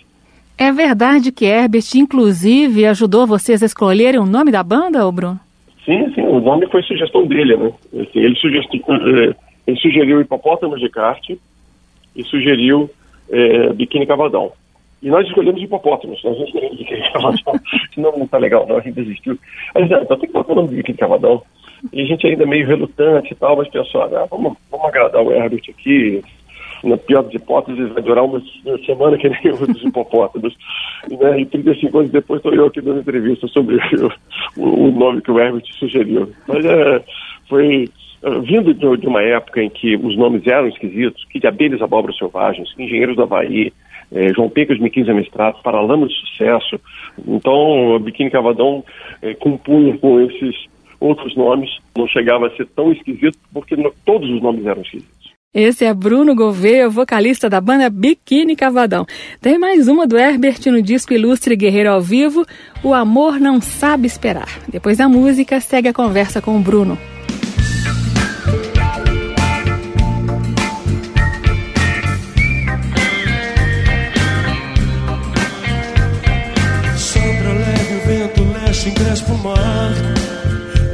É 0.58 0.72
verdade 0.72 1.32
que 1.32 1.46
Herbert, 1.46 1.84
inclusive, 1.96 2.86
ajudou 2.86 3.28
vocês 3.28 3.62
a 3.62 3.66
escolherem 3.66 4.20
o 4.20 4.26
nome 4.26 4.52
da 4.52 4.64
banda, 4.64 5.10
Bruno? 5.12 5.40
Sim, 5.86 6.12
sim, 6.14 6.22
o 6.22 6.40
nome 6.40 6.68
foi 6.68 6.82
sugestão 6.84 7.26
dele, 7.28 7.56
né? 7.56 7.72
Assim, 7.94 8.20
ele, 8.20 8.36
sugesti 8.36 8.84
eh, 8.90 9.36
ele 9.68 9.78
sugeriu 9.78 10.20
Hipopótamos 10.20 10.80
de 10.80 10.90
Kart 10.90 11.30
e 11.30 12.24
sugeriu 12.24 12.90
é, 13.30 13.72
Biquíni 13.74 14.06
Cavadão. 14.06 14.52
E 15.02 15.10
nós 15.10 15.28
escolhemos 15.28 15.62
hipopótamos, 15.62 16.22
nós 16.24 16.38
não 16.38 16.46
escolhemos 16.46 16.78
Biquíni 16.78 17.04
Cavadão, 17.14 17.54
senão 17.94 18.18
não 18.18 18.28
tá 18.28 18.38
legal, 18.38 18.66
não, 18.68 18.78
a 18.78 18.82
gente 18.82 18.96
desistiu. 18.96 19.38
Mas 19.76 19.90
é, 19.92 20.02
então 20.02 20.18
tem 20.18 20.28
que 20.28 20.34
botar 20.34 20.52
o 20.54 20.56
nome 20.56 20.70
de 20.70 20.76
Biquíni 20.78 20.98
Cavadão. 20.98 21.42
E 21.94 22.02
a 22.02 22.06
gente 22.06 22.26
ainda 22.26 22.46
meio 22.46 22.66
relutante 22.66 23.32
e 23.32 23.36
tal, 23.36 23.56
mas 23.56 23.70
pensou, 23.70 24.02
ah, 24.02 24.28
vamos, 24.30 24.58
vamos 24.72 24.88
agradar 24.88 25.22
o 25.24 25.32
Herbert 25.32 25.62
aqui, 25.70 26.24
na 26.84 26.98
pior 26.98 27.24
das 27.24 27.34
hipóteses, 27.34 27.92
vai 27.94 28.04
durar 28.04 28.24
uma 28.24 28.42
semana 28.86 29.18
que 29.18 29.30
nem 29.30 29.54
o 29.54 29.68
dos 29.68 29.84
hipopótamos. 29.84 30.56
né? 31.10 31.42
E 31.42 31.46
35 31.46 32.00
anos 32.00 32.12
depois 32.12 32.40
estou 32.40 32.54
eu 32.54 32.68
aqui 32.68 32.82
dando 32.82 33.00
entrevista 33.00 33.48
sobre 33.48 33.78
o, 34.58 34.88
o, 34.88 34.92
nome 34.92 35.22
que 35.22 35.32
o 35.32 35.40
Herbert 35.40 35.66
sugeriu. 35.78 36.32
Mas 36.48 36.66
é, 36.66 37.04
foi 37.48 37.90
uh, 38.24 38.42
vindo 38.42 38.74
de, 38.74 38.98
de, 38.98 39.08
uma 39.08 39.22
época 39.22 39.62
em 39.62 39.70
que 39.70 39.96
os 39.96 40.18
nomes 40.18 40.46
eram 40.46 40.68
esquisitos, 40.68 41.26
que 41.26 41.40
de 41.40 41.48
abelhas 41.48 41.82
abóboras 41.82 42.18
selvagens, 42.18 42.74
engenheiros 42.78 43.16
do 43.16 43.24
Havaí, 43.24 43.72
eh, 44.12 44.34
João 44.34 44.50
Pecas, 44.50 44.80
Miquins 44.80 45.10
Amestrados, 45.10 45.62
Paralama 45.62 46.08
de 46.08 46.14
Sucesso. 46.14 46.80
Então, 47.28 47.96
o 47.96 48.00
Biquíni 48.00 48.30
Cavadão 48.30 48.84
eh, 49.22 49.34
compunha 49.34 49.98
com 49.98 50.22
esses 50.22 50.56
outros 51.00 51.36
nomes, 51.36 51.70
não 51.96 52.08
chegava 52.08 52.48
a 52.48 52.56
ser 52.56 52.66
tão 52.68 52.92
esquisito, 52.92 53.38
porque 53.54 53.76
no, 53.76 53.94
todos 54.06 54.30
os 54.30 54.42
nomes 54.42 54.66
eram 54.66 54.82
esquisitos. 54.82 55.17
Esse 55.60 55.86
é 55.86 55.92
Bruno 55.92 56.36
Gouveia, 56.36 56.88
vocalista 56.88 57.50
da 57.50 57.60
banda 57.60 57.90
Biquíni 57.90 58.56
Cavadão. 58.56 59.08
Tem 59.42 59.58
mais 59.58 59.88
uma 59.88 60.06
do 60.06 60.16
Herbert 60.16 60.60
no 60.68 60.84
disco 60.84 61.16
Ilustre 61.16 61.56
Guerreiro 61.56 61.90
ao 61.90 62.00
Vivo, 62.00 62.46
O 62.84 62.94
Amor 62.94 63.40
Não 63.40 63.60
Sabe 63.60 64.06
Esperar. 64.06 64.48
Depois 64.68 65.00
da 65.00 65.10
música, 65.10 65.60
segue 65.60 65.88
a 65.88 65.94
conversa 65.94 66.44
com 66.44 66.56
o 66.56 66.60
Bruno. 66.60 66.96
Sopra 76.96 77.54
leve 77.54 77.96
o 77.96 78.08
vento 78.08 78.44
leste, 78.54 78.90
encrespa 78.90 79.34
o 79.34 79.38
mar 79.40 79.92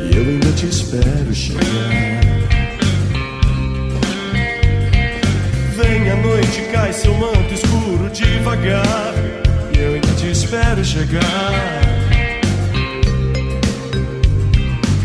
E 0.09 0.15
eu 0.15 0.23
ainda 0.23 0.51
te 0.53 0.67
espero 0.67 1.33
chegar 1.33 2.32
noite 6.53 6.61
cai 6.71 6.93
seu 6.93 7.13
manto 7.15 7.53
escuro 7.53 8.09
devagar. 8.09 9.13
E 9.75 9.79
eu 9.79 9.93
ainda 9.95 10.13
te 10.13 10.29
espero 10.29 10.83
chegar. 10.85 11.21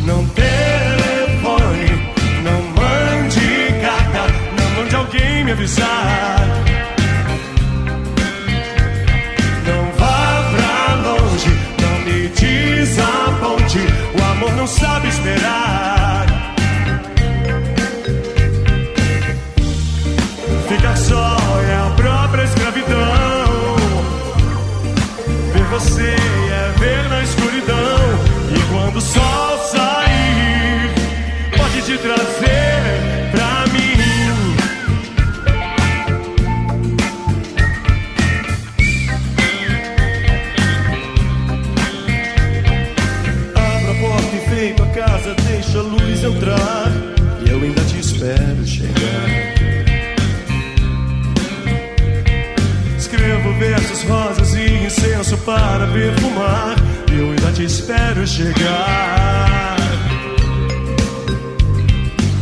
Não 0.04 0.26
telefone, 0.28 1.88
não 2.42 2.62
mande 2.76 3.80
carta, 3.80 4.26
não 4.58 4.82
mande 4.82 4.96
alguém 4.96 5.44
me 5.44 5.52
avisar. 5.52 6.38
Não 9.66 9.92
vá 9.98 10.50
pra 10.54 10.94
longe, 11.08 11.50
não 11.80 11.98
me 12.04 12.28
desaponte. 12.28 13.78
O 14.18 14.32
amor 14.32 14.52
não 14.52 14.66
sabe 14.66 15.08
esperar. 15.08 15.97
Você 25.78 26.38
perfumar. 55.92 56.77
Eu 57.11 57.31
ainda 57.31 57.53
te 57.53 57.64
espero 57.64 58.27
chegar. 58.27 59.77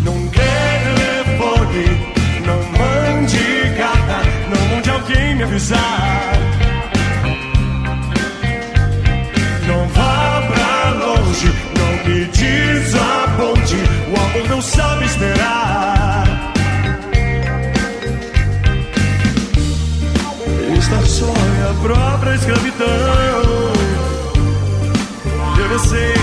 Não 0.04 0.28
telefone, 0.28 1.86
não 2.46 2.60
mande 2.78 3.74
carta, 3.76 4.18
não 4.50 4.68
mande 4.74 4.90
alguém 4.90 5.36
me 5.36 5.42
avisar. 5.44 6.32
Não 9.66 9.88
vá 9.88 10.42
pra 10.52 10.90
longe, 10.90 11.52
não 11.78 11.92
me 12.04 12.24
desaponte. 12.26 13.76
O 14.10 14.16
amor 14.20 14.48
não 14.48 14.62
sabe 14.62 15.04
esperar. 15.04 16.52
Estar 20.78 21.04
só 21.06 21.45
a 21.62 21.74
própria 21.82 22.34
escravidão. 22.34 22.86
Ver 25.56 25.68
você 25.68 25.96
é 25.96 26.15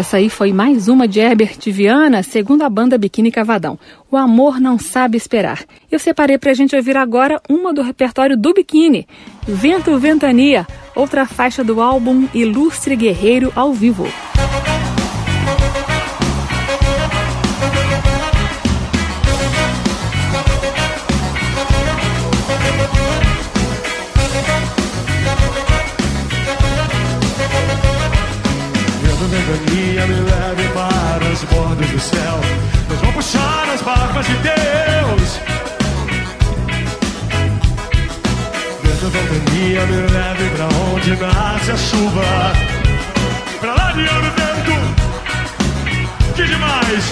Essa 0.00 0.16
aí 0.16 0.30
foi 0.30 0.50
mais 0.50 0.88
uma 0.88 1.06
de 1.06 1.20
Herbert 1.20 1.58
Viana, 1.66 2.22
segundo 2.22 2.62
a 2.62 2.70
banda 2.70 2.96
Biquíni 2.96 3.30
Cavadão. 3.30 3.78
O 4.10 4.16
Amor 4.16 4.58
Não 4.58 4.78
Sabe 4.78 5.18
Esperar. 5.18 5.62
Eu 5.90 5.98
separei 5.98 6.38
pra 6.38 6.54
gente 6.54 6.74
ouvir 6.74 6.96
agora 6.96 7.38
uma 7.50 7.70
do 7.70 7.82
repertório 7.82 8.34
do 8.34 8.54
Biquíni, 8.54 9.06
Vento 9.46 9.98
Ventania, 9.98 10.66
outra 10.96 11.26
faixa 11.26 11.62
do 11.62 11.82
álbum 11.82 12.26
Ilustre 12.32 12.96
Guerreiro 12.96 13.52
ao 13.54 13.74
vivo. 13.74 14.06
Céu. 32.00 32.40
Nós 32.88 32.98
vamos 33.00 33.14
puxar 33.14 33.68
as 33.74 33.82
barbas 33.82 34.26
de 34.26 34.34
Deus. 34.34 35.40
Vento, 38.82 39.10
ventania 39.10 39.86
me 39.86 39.96
leve 40.12 40.50
pra 40.56 40.66
onde 40.92 41.10
nasce 41.16 41.70
a 41.72 41.76
chuva. 41.76 42.52
Pra 43.60 43.74
lá 43.74 43.92
de 43.92 44.00
ouro 44.00 44.32
vento, 44.36 44.74
que 46.34 46.44
demais. 46.44 47.04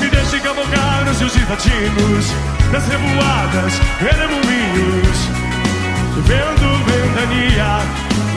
Me 0.00 0.08
deixe 0.08 0.40
cavalgar 0.40 1.04
nos 1.06 1.16
seus 1.18 1.34
latinos, 1.48 2.26
nas 2.70 2.86
revoadas, 2.86 3.72
redemoinhos. 4.00 5.18
Vento, 6.26 6.68
ventania, 6.84 7.80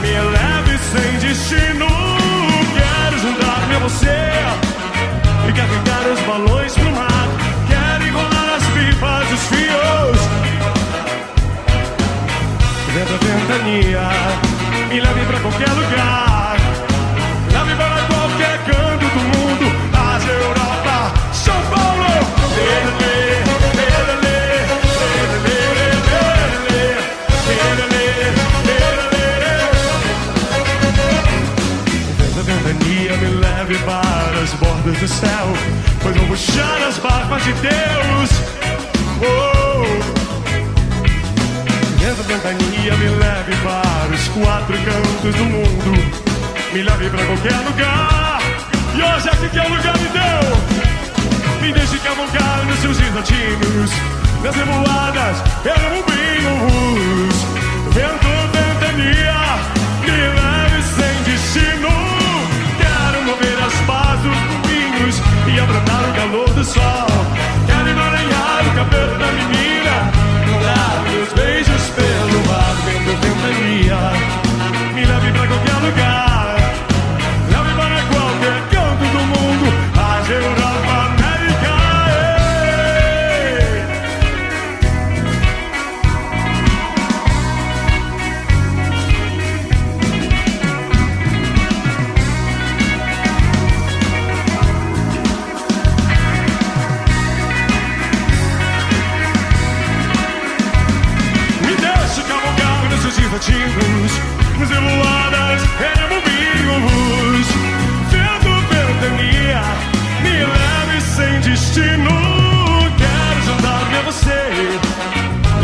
me 0.00 0.12
leve 0.30 0.78
sem 0.78 1.18
destino 1.18 2.12
juntar-me 3.22 3.76
a 3.76 3.78
você 3.78 4.71
e 5.48 5.52
carregar 5.52 6.06
os 6.12 6.20
balões 6.20 6.72
pro 6.74 6.90
mar. 6.92 7.28
Quero 7.68 8.06
enrolar 8.06 8.56
as 8.56 8.64
pipas 8.74 9.28
dos 9.28 9.40
fios. 9.48 10.18
Venta 12.94 13.16
ventania, 13.24 14.08
me 14.88 15.00
leve 15.00 15.24
pra 15.26 15.40
qualquer 15.40 15.70
lugar. 15.70 16.31
Puxar 36.42 36.82
as 36.88 36.98
barbas 36.98 37.44
de 37.44 37.52
Deus. 37.54 38.30
Oh. 39.20 39.62
Da 42.12 42.22
ventania 42.24 42.94
me 42.96 43.08
leve 43.08 43.56
para 43.64 44.12
os 44.12 44.28
quatro 44.28 44.76
cantos 44.76 45.34
do 45.34 45.44
mundo, 45.44 45.92
me 46.72 46.82
leve 46.82 47.10
para 47.10 47.24
qualquer 47.24 47.56
lugar. 47.64 48.40
E 48.94 49.02
hoje 49.02 49.28
aqui 49.28 49.48
que 49.48 49.58
é 49.58 49.62
o 49.62 49.68
lugar 49.68 49.98
me 49.98 50.08
deu. 50.08 50.42
Me 51.62 51.72
deixe 51.72 51.98
cavalgar 51.98 52.64
nos 52.66 52.78
seus 52.80 52.98
latinos, 53.14 53.90
nas 54.42 54.54
revoadas, 54.54 55.42
remoinhos. 55.64 57.34
Vento, 57.92 58.28
ventania, 58.52 59.58
me 60.02 60.10
leve 60.10 60.82
sem 60.96 61.22
destino 61.24 61.92
e 65.54 65.60
abrandar 65.60 66.08
o 66.08 66.12
calor 66.14 66.50
do 66.50 66.64
sol. 66.64 67.06
Quero 67.66 67.88
emaranhar 67.88 68.66
o 68.66 68.74
cabelo 68.74 69.18
da 69.18 69.32
menina, 69.32 70.10
dar 70.62 71.02
meus 71.10 71.32
beijos 71.32 71.82
pelo 71.90 72.40
ar, 72.52 72.74
vendo 72.84 73.12
ventania. 73.20 74.12
Me 74.94 75.04
leve 75.04 75.32
pra 75.32 75.46
qualquer 75.46 75.78
lugar, 75.86 76.51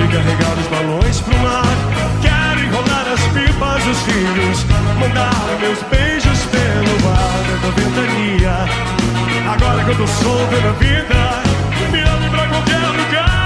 carregar 0.09 0.59
os 0.59 0.67
balões 0.69 1.21
pro 1.21 1.37
mar. 1.39 1.77
Quero 2.23 2.61
enrolar 2.61 3.07
as 3.13 3.21
pipas 3.33 3.85
dos 3.85 3.99
filhos, 4.03 4.65
mandar 4.99 5.35
meus 5.61 5.83
beijos 5.91 6.39
pelo 6.47 7.11
ar 7.13 7.45
da 7.63 7.71
ventania. 7.77 8.57
Agora 9.53 9.85
que 9.85 9.91
eu 9.91 9.97
tô 9.97 10.07
solto 10.07 10.61
na 10.63 10.73
vida, 10.73 11.43
me 11.93 12.03
leve 12.03 12.31
pra 12.31 12.47
qualquer 12.49 12.79
lugar. 12.79 13.38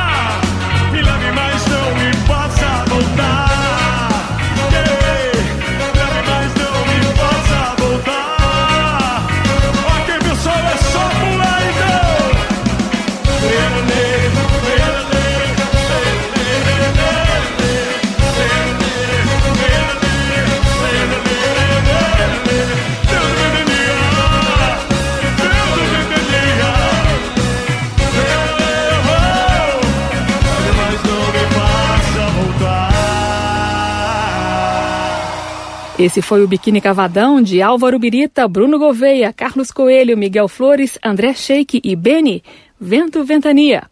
Esse 35.99 36.23
foi 36.23 36.43
o 36.43 36.49
Biquíni 36.49 36.81
Cavadão 36.81 37.43
de 37.43 37.61
Álvaro 37.61 37.99
Birita, 37.99 38.49
Bruno 38.49 38.79
Gouveia, 38.79 39.33
Carlos 39.33 39.71
Coelho, 39.71 40.17
Miguel 40.17 40.49
Flores, 40.49 40.99
André 41.05 41.35
Sheik 41.35 41.81
e 41.85 41.95
Beni. 41.95 42.43
Vento 42.85 43.23
Ventania. 43.23 43.85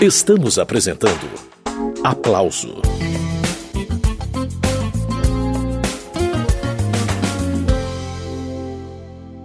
Estamos 0.00 0.58
apresentando 0.58 1.30
Aplauso. 2.02 2.82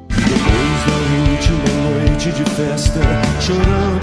Depois 0.10 0.80
da 0.88 0.98
última 1.30 1.70
noite 2.10 2.32
de 2.32 2.44
festa, 2.56 3.02
chorando 3.40 3.95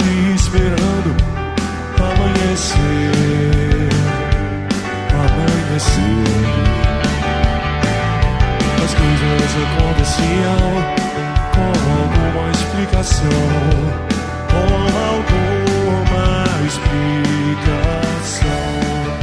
aconteciam 9.55 10.57
com 11.53 11.67
alguma 11.93 12.49
explicação, 12.51 13.29
com 14.49 14.73
alguma 15.09 16.33
explicação. 16.65 17.03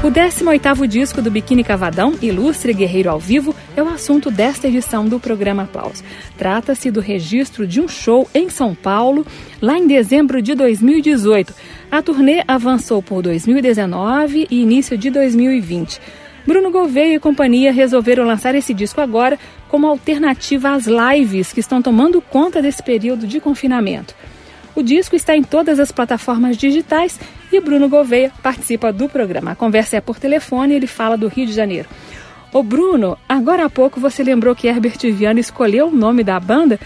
O 0.04 0.10
18º 0.10 0.86
disco 0.86 1.20
do 1.20 1.30
Biquíni 1.30 1.64
Cavadão, 1.64 2.14
Ilustre 2.22 2.72
Guerreiro 2.72 3.10
ao 3.10 3.18
Vivo, 3.18 3.54
é 3.76 3.82
o 3.82 3.88
assunto 3.88 4.30
desta 4.30 4.68
edição 4.68 5.04
do 5.04 5.18
programa 5.18 5.64
Aplausos. 5.64 6.04
Trata-se 6.38 6.90
do 6.92 7.00
registro 7.00 7.66
de 7.66 7.80
um 7.80 7.88
show 7.88 8.28
em 8.32 8.48
São 8.48 8.74
Paulo, 8.74 9.26
lá 9.60 9.76
em 9.76 9.86
dezembro 9.86 10.40
de 10.40 10.54
2018. 10.54 11.52
A 11.90 12.00
turnê 12.00 12.44
avançou 12.46 13.02
por 13.02 13.20
2019 13.20 14.46
e 14.48 14.62
início 14.62 14.96
de 14.96 15.10
2020. 15.10 16.00
Bruno 16.46 16.70
Gouveia 16.70 17.16
e 17.16 17.20
companhia 17.20 17.72
resolveram 17.72 18.24
lançar 18.24 18.54
esse 18.54 18.72
disco 18.72 19.00
agora 19.00 19.38
como 19.70 19.86
alternativa 19.86 20.72
às 20.72 20.86
lives 20.86 21.52
que 21.52 21.60
estão 21.60 21.80
tomando 21.80 22.20
conta 22.20 22.60
desse 22.60 22.82
período 22.82 23.26
de 23.26 23.40
confinamento. 23.40 24.14
O 24.74 24.82
disco 24.82 25.16
está 25.16 25.36
em 25.36 25.42
todas 25.42 25.78
as 25.78 25.92
plataformas 25.92 26.56
digitais 26.56 27.20
e 27.52 27.60
Bruno 27.60 27.88
Gouveia 27.88 28.32
participa 28.42 28.92
do 28.92 29.08
programa. 29.08 29.52
A 29.52 29.56
conversa 29.56 29.96
é 29.96 30.00
por 30.00 30.18
telefone 30.18 30.72
e 30.72 30.76
ele 30.76 30.86
fala 30.86 31.16
do 31.16 31.28
Rio 31.28 31.46
de 31.46 31.52
Janeiro. 31.52 31.88
Ô 32.52 32.62
Bruno, 32.62 33.16
agora 33.28 33.64
há 33.64 33.70
pouco 33.70 34.00
você 34.00 34.24
lembrou 34.24 34.56
que 34.56 34.66
Herbert 34.66 34.98
Viana 35.12 35.38
escolheu 35.38 35.86
o 35.86 35.94
nome 35.94 36.24
da 36.24 36.38
banda. 36.40 36.78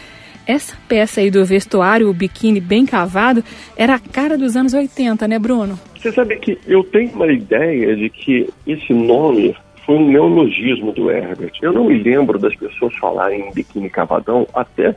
Essa 0.47 0.77
peça 0.87 1.23
aí 1.23 1.31
do 1.31 1.43
vestuário, 1.43 2.11
o 2.11 2.13
biquíni 2.13 2.61
bem 2.61 2.85
cavado, 2.85 3.43
era 3.77 3.95
a 3.95 3.99
cara 3.99 4.37
dos 4.37 4.57
anos 4.57 4.75
80, 4.75 5.27
né, 5.27 5.39
Bruno? 5.39 5.79
Você 5.99 6.13
sabe 6.13 6.37
que 6.37 6.59
eu 6.67 6.85
tenho 6.85 7.13
uma 7.13 7.33
ideia 7.33 7.97
de 7.97 8.11
que 8.11 8.47
esse 8.67 8.93
nome 8.93 9.57
foi 9.85 9.97
um 9.97 10.09
neologismo 10.09 10.93
do 10.93 11.11
Herbert. 11.11 11.53
Eu 11.63 11.73
não 11.73 11.85
me 11.85 12.03
lembro 12.03 12.39
das 12.39 12.55
pessoas 12.55 12.95
falarem 12.97 13.49
em 13.49 13.53
biquíni 13.53 13.91
cavadão 13.91 14.47
até 14.55 14.95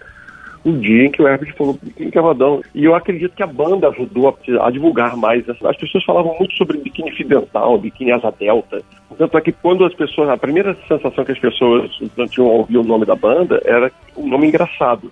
o 0.64 0.72
dia 0.74 1.06
em 1.06 1.12
que 1.12 1.22
o 1.22 1.28
Herbert 1.28 1.56
falou 1.56 1.80
biquíni 1.82 2.12
cavadão. 2.12 2.62
E 2.74 2.84
eu 2.86 2.96
acredito 2.96 3.36
que 3.36 3.44
a 3.44 3.48
banda 3.48 3.88
ajudou 3.90 4.30
a, 4.30 4.68
a 4.68 4.72
divulgar 4.72 5.16
mais. 5.16 5.48
As 5.50 5.78
pessoas 5.78 6.04
falavam 6.04 6.36
muito 6.38 6.56
sobre 6.56 6.78
biquíni 6.78 7.12
fidental, 7.12 7.78
biquíni 7.78 8.12
asa 8.12 8.34
delta. 8.38 8.82
Tanto 9.18 9.38
é 9.38 9.42
que 9.42 9.52
quando 9.52 9.86
as 9.86 9.94
pessoas, 9.94 10.30
a 10.30 10.38
primeira 10.38 10.76
sensação 10.88 11.24
que 11.24 11.32
as 11.32 11.40
pessoas 11.40 11.92
tinham 12.30 12.48
ao 12.48 12.58
ouvir 12.58 12.78
o 12.78 12.84
nome 12.84 13.06
da 13.06 13.16
banda 13.16 13.62
era 13.66 13.92
um 14.16 14.28
nome 14.28 14.48
engraçado. 14.48 15.12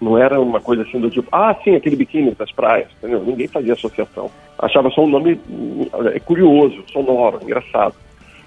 Não 0.00 0.18
era 0.18 0.40
uma 0.40 0.60
coisa 0.60 0.82
assim 0.82 0.98
do 0.98 1.08
tipo, 1.08 1.28
ah, 1.30 1.54
sim, 1.62 1.76
aquele 1.76 1.96
biquíni 1.96 2.32
das 2.32 2.50
praias, 2.50 2.88
entendeu? 2.98 3.22
Ninguém 3.24 3.46
fazia 3.46 3.74
associação. 3.74 4.30
Achava 4.58 4.90
só 4.90 5.02
um 5.02 5.08
nome 5.08 5.38
é, 6.12 6.20
curioso, 6.20 6.82
sonoro, 6.92 7.40
engraçado. 7.42 7.94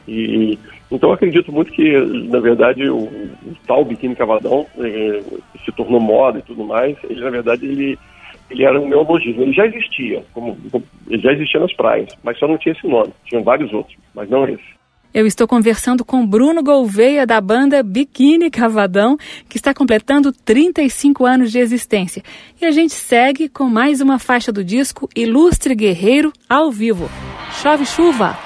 E 0.08 0.58
então 0.92 1.12
acredito 1.12 1.52
muito 1.52 1.72
que, 1.72 1.98
na 2.30 2.40
verdade, 2.40 2.90
o, 2.90 2.98
o 2.98 3.56
tal 3.66 3.84
biquíni 3.84 4.16
cavadão 4.16 4.66
eh, 4.80 5.22
se 5.66 5.72
tornou 5.74 6.00
moda 6.00 6.40
e 6.40 6.44
tudo 6.44 6.64
mais. 6.64 6.98
Ele, 7.10 7.20
na 7.20 7.30
verdade, 7.30 7.66
ele, 7.66 8.00
ele 8.50 8.64
era 8.64 8.80
um 8.80 8.88
neologismo. 8.88 9.42
Ele 9.42 9.54
já 9.54 9.66
existia, 9.66 10.24
como, 10.34 10.58
ele 11.10 11.22
já 11.22 11.34
existia 11.34 11.60
nas 11.60 11.74
praias, 11.74 12.10
mas 12.24 12.40
só 12.40 12.48
não 12.48 12.58
tinha 12.58 12.74
esse 12.74 12.88
nome. 12.88 13.12
Tinham 13.26 13.44
vários 13.44 13.74
outros, 13.74 13.98
mas 14.16 14.30
não 14.30 14.48
esse. 14.48 14.78
Eu 15.14 15.26
estou 15.26 15.48
conversando 15.48 16.06
com 16.06 16.26
Bruno 16.26 16.62
Gouveia, 16.62 17.26
da 17.26 17.42
banda 17.42 17.82
Biquíni 17.82 18.52
Cavadão, 18.52 19.18
que 19.50 19.58
está 19.58 19.74
completando 19.74 20.32
35 20.32 21.26
anos 21.26 21.52
de 21.52 21.60
existência. 21.60 22.22
E 22.62 22.66
a 22.66 22.72
gente 22.72 22.94
segue 22.94 23.50
com 23.50 23.66
mais 23.66 24.00
uma 24.00 24.20
faixa 24.20 24.52
do 24.52 24.64
disco 24.64 25.10
Ilustre 25.16 25.74
Guerreiro 25.74 26.32
ao 26.48 26.72
vivo. 26.72 27.10
Chove 27.62 27.86
chuva! 27.86 28.38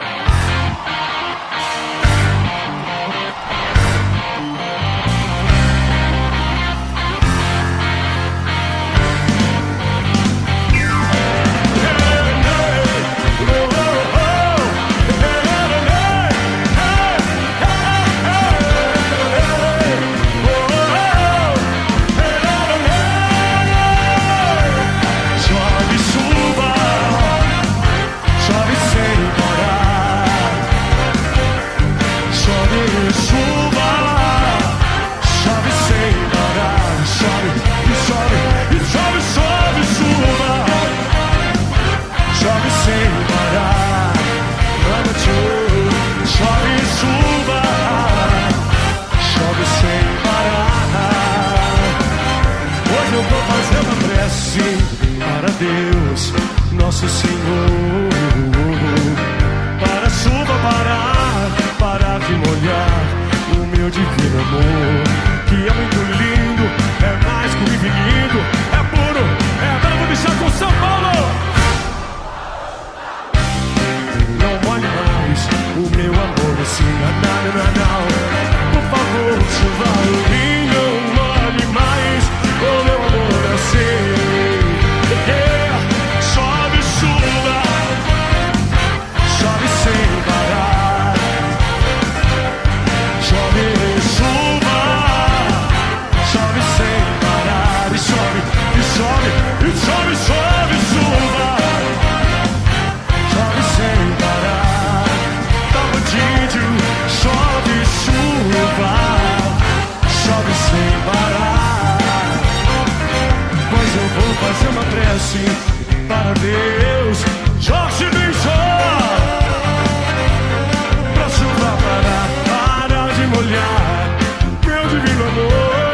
de 124.92 125.00
Vila 125.00 125.28
Amor. 125.28 125.91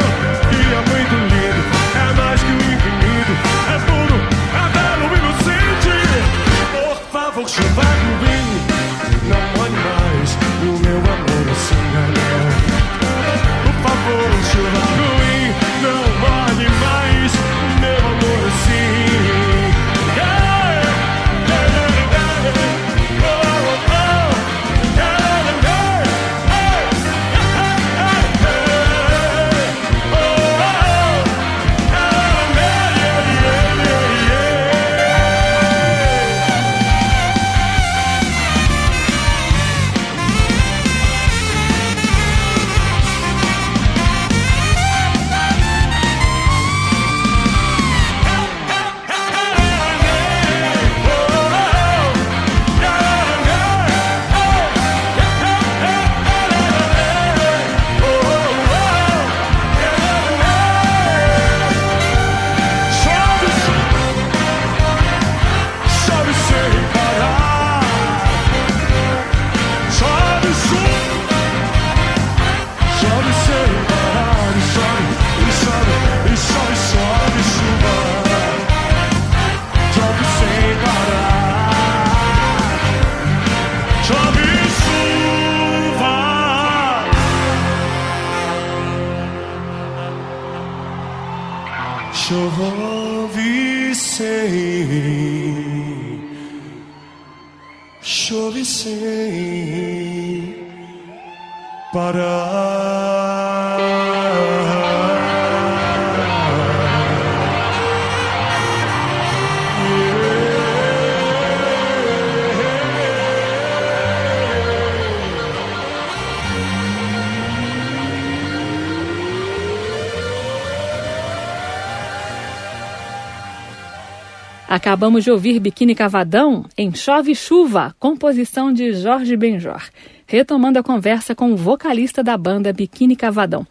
Acabamos 124.68 125.24
de 125.24 125.30
ouvir 125.30 125.58
Biquíni 125.58 125.94
Cavadão 125.94 126.66
em 126.76 126.94
Chove 126.94 127.34
Chuva, 127.34 127.94
composição 127.98 128.70
de 128.70 128.92
Jorge 128.92 129.34
Benjor, 129.34 129.82
retomando 130.26 130.78
a 130.78 130.82
conversa 130.82 131.34
com 131.34 131.52
o 131.52 131.56
vocalista 131.56 132.22
da 132.22 132.36
banda 132.36 132.70
Biquíni 132.70 133.16
Cavadão. 133.16 133.66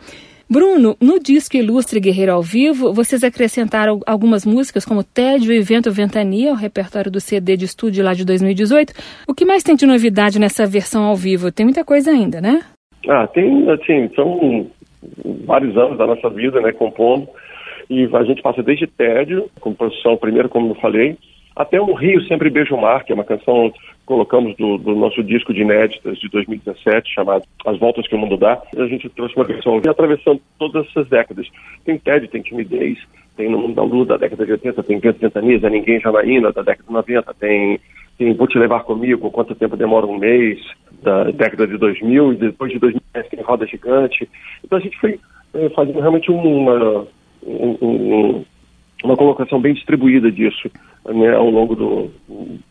Bruno, 0.50 0.98
no 1.00 1.20
disco 1.20 1.56
Ilustre 1.56 2.00
Guerreiro 2.00 2.32
ao 2.32 2.42
Vivo, 2.42 2.92
vocês 2.94 3.24
acrescentaram 3.24 4.00
algumas 4.08 4.44
músicas 4.44 4.86
como 4.86 5.04
Tédio 5.04 5.54
e 5.54 5.62
Vento 5.62 5.92
Ventania, 5.92 6.50
ao 6.50 6.56
repertório 6.56 7.12
do 7.12 7.20
CD 7.20 7.56
de 7.56 7.66
estúdio 7.66 8.04
lá 8.04 8.16
de 8.16 8.26
2018. 8.26 8.92
O 9.28 9.36
que 9.36 9.46
mais 9.46 9.62
tem 9.62 9.76
de 9.76 9.86
novidade 9.86 10.40
nessa 10.40 10.66
versão 10.66 11.04
ao 11.04 11.16
vivo? 11.16 11.52
Tem 11.52 11.64
muita 11.64 11.86
coisa 11.86 12.10
ainda, 12.10 12.42
né? 12.42 12.62
Ah, 13.08 13.28
tem, 13.28 13.70
assim, 13.70 14.10
são 14.16 14.66
vários 15.46 15.78
anos 15.78 15.96
da 15.96 16.08
nossa 16.08 16.28
vida, 16.32 16.60
né, 16.60 16.72
compondo. 16.72 17.28
E 17.90 18.10
a 18.14 18.24
gente 18.24 18.42
passa 18.42 18.62
desde 18.62 18.88
Tédio, 18.88 19.50
composição 19.60 20.18
primeiro, 20.18 20.50
como 20.50 20.72
eu 20.72 20.76
falei, 20.76 21.18
até 21.58 21.82
o 21.82 21.94
Rio 21.94 22.22
Sempre 22.28 22.52
Beijo 22.52 22.76
o 22.76 22.82
Mar, 22.82 23.04
que 23.04 23.12
é 23.12 23.16
uma 23.16 23.24
canção 23.24 23.72
que 23.72 23.80
colocamos 24.06 24.56
do, 24.58 24.78
do, 24.78 24.96
nosso 24.96 25.24
disco 25.24 25.52
de 25.52 25.62
inéditas 25.62 26.20
de 26.20 26.30
2017, 26.30 27.12
chamado 27.12 27.44
As 27.66 27.80
Voltas 27.80 28.08
que 28.08 28.14
o 28.14 28.18
Mundo 28.18 28.38
Dá. 28.38 28.62
A 28.78 28.86
gente 28.86 29.10
trouxe 29.10 29.36
uma 29.36 29.44
versão 29.44 29.82
atravessando 29.90 30.40
todas 30.60 30.86
essas 30.88 31.08
décadas. 31.10 31.48
Tem 31.84 31.98
Tédio, 31.98 32.30
tem 32.30 32.44
Timidez, 32.44 33.00
tem 33.36 33.50
No 33.50 33.58
Mundo 33.58 33.74
da 33.74 33.82
Lua 33.82 34.06
da 34.06 34.18
década 34.18 34.46
de 34.46 34.52
80, 34.52 34.84
tem 34.84 35.00
Vento 35.00 35.20
Ventaniza, 35.20 35.70
Ninguém 35.70 36.00
Janaína 36.00 36.52
da 36.52 36.62
década 36.62 36.88
de 36.88 36.94
90, 36.94 37.34
tem, 37.40 37.80
tem 38.20 38.34
Vou 38.36 38.48
Te 38.48 38.60
Levar 38.60 38.84
Comigo, 38.84 39.32
Quanto 39.32 39.56
Tempo 39.56 39.76
Demora 39.76 40.06
um 40.06 40.20
Mês, 40.20 40.60
da 41.02 41.24
década 41.32 41.66
de 41.66 41.78
2000, 41.78 42.34
e 42.34 42.36
depois 42.36 42.72
de 42.72 42.78
2010 42.78 43.30
tem 43.30 43.42
Roda 43.42 43.66
Gigante. 43.66 44.30
Então 44.64 44.78
a 44.78 44.82
gente 44.82 44.98
foi 45.00 45.20
é, 45.56 45.70
fazendo 45.70 46.00
realmente 46.00 46.30
uma 46.30 47.08
um, 47.44 48.44
uma 49.04 49.16
colocação 49.16 49.60
bem 49.60 49.74
distribuída 49.74 50.32
disso 50.32 50.70
né, 51.06 51.36
ao 51.36 51.50
longo 51.50 51.76
do, 51.76 52.12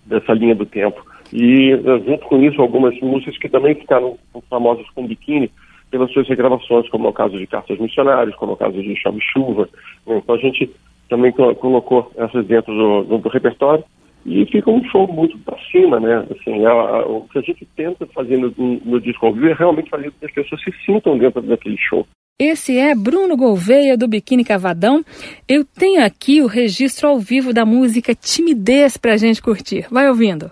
dessa 0.05 0.33
linha 0.33 0.55
do 0.55 0.67
tempo. 0.67 1.05
E 1.33 1.73
eh, 1.73 2.03
junto 2.07 2.27
com 2.27 2.43
isso, 2.43 2.61
algumas 2.61 2.99
músicas 3.01 3.39
que 3.39 3.49
também 3.49 3.75
ficaram 3.75 4.19
famosas 4.49 4.89
com 4.91 5.07
biquíni 5.07 5.51
pelas 5.91 6.13
suas 6.13 6.29
regravações, 6.29 6.89
como 6.89 7.07
é 7.07 7.11
o 7.11 7.13
caso 7.13 7.39
de 7.39 7.47
Cartas 7.47 7.79
Missionários, 7.79 8.37
como 8.37 8.53
é 8.53 8.55
o 8.55 8.59
caso 8.59 8.83
de 8.83 8.97
Chave 8.97 9.21
Chuva. 9.21 9.69
Então 10.07 10.35
a 10.35 10.39
gente 10.39 10.71
também 11.09 11.33
colocou 11.33 12.11
essas 12.17 12.47
dentro 12.47 12.75
do, 12.75 13.19
do 13.19 13.29
repertório 13.29 13.85
e 14.27 14.45
fica 14.47 14.71
um 14.71 14.85
show 14.91 15.07
muito 15.07 15.39
para 15.39 15.57
cima, 15.71 16.01
né? 16.01 16.27
Assim, 16.31 16.67
a, 16.67 16.71
a, 16.71 17.07
o 17.07 17.29
que 17.29 17.39
a 17.39 17.43
gente 17.43 17.67
tenta 17.77 18.07
fazer 18.07 18.37
no, 18.37 18.53
no 18.85 19.01
disco 19.01 19.25
ao 19.25 19.33
vivo 19.33 19.49
é 19.49 19.55
realmente 19.55 19.89
fazer 19.89 20.11
com 20.11 20.19
que 20.19 20.27
as 20.27 20.33
pessoas 20.33 20.63
se 20.63 20.73
sintam 20.85 21.17
dentro 21.17 21.41
daquele 21.43 21.79
show. 21.79 22.07
Esse 22.39 22.77
é 22.77 22.95
Bruno 22.95 23.37
Gouveia 23.37 23.97
do 23.97 24.07
Biquíni 24.07 24.45
Cavadão. 24.45 25.03
Eu 25.49 25.65
tenho 25.65 26.05
aqui 26.05 26.43
o 26.43 26.47
registro 26.47 27.09
ao 27.09 27.19
vivo 27.19 27.55
da 27.55 27.65
música 27.65 28.15
Timidez 28.15 28.99
pra 28.99 29.17
gente 29.17 29.41
curtir. 29.41 29.87
Vai 29.91 30.09
ouvindo. 30.09 30.51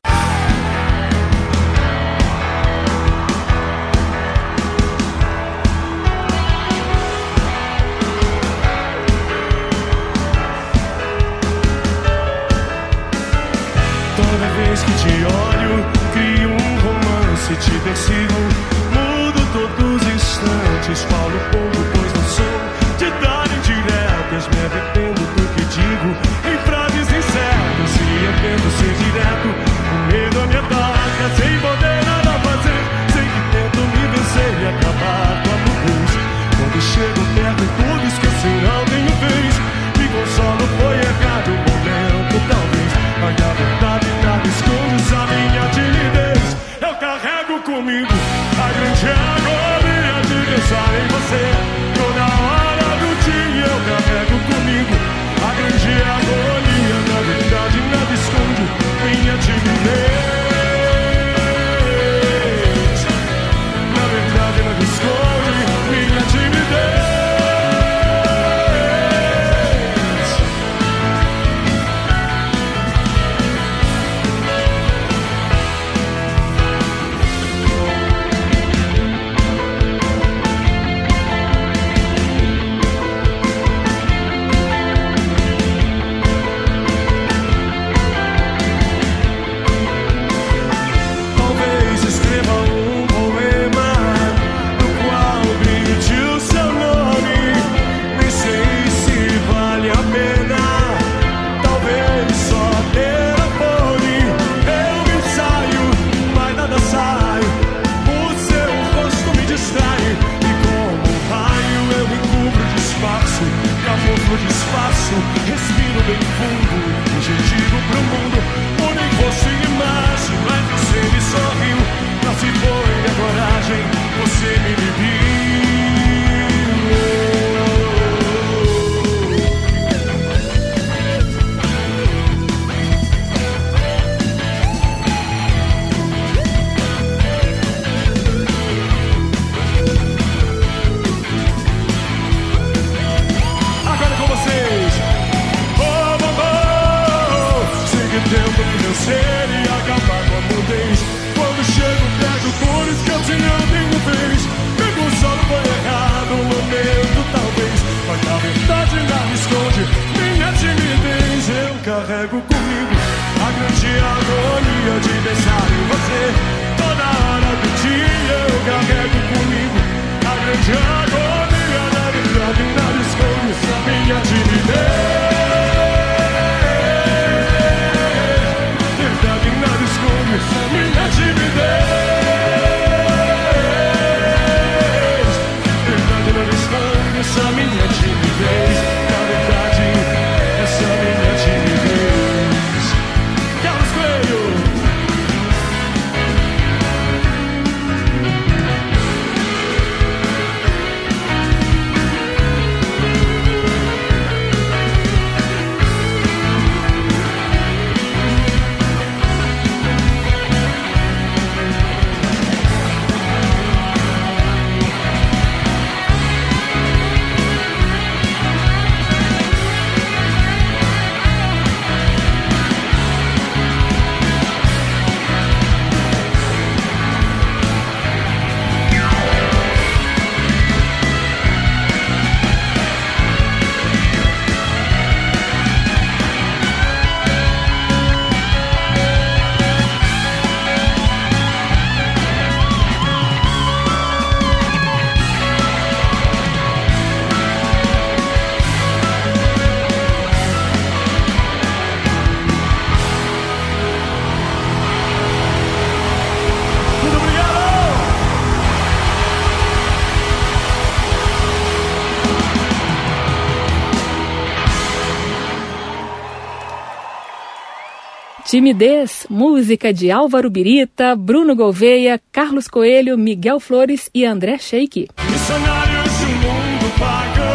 Timidez, 268.55 269.26
música 269.28 269.92
de 269.92 270.12
Álvaro 270.12 270.48
Birita, 270.48 271.16
Bruno 271.16 271.57
Gouveia, 271.57 272.20
Carlos 272.30 272.68
Coelho, 272.68 273.18
Miguel 273.18 273.59
Flores 273.59 274.09
e 274.14 274.24
André 274.24 274.59
Sheik. 274.59 275.09
Missionários 275.28 276.18
de 276.18 276.24
um 276.24 276.38
mundo 276.38 276.92
pagão, 276.96 277.52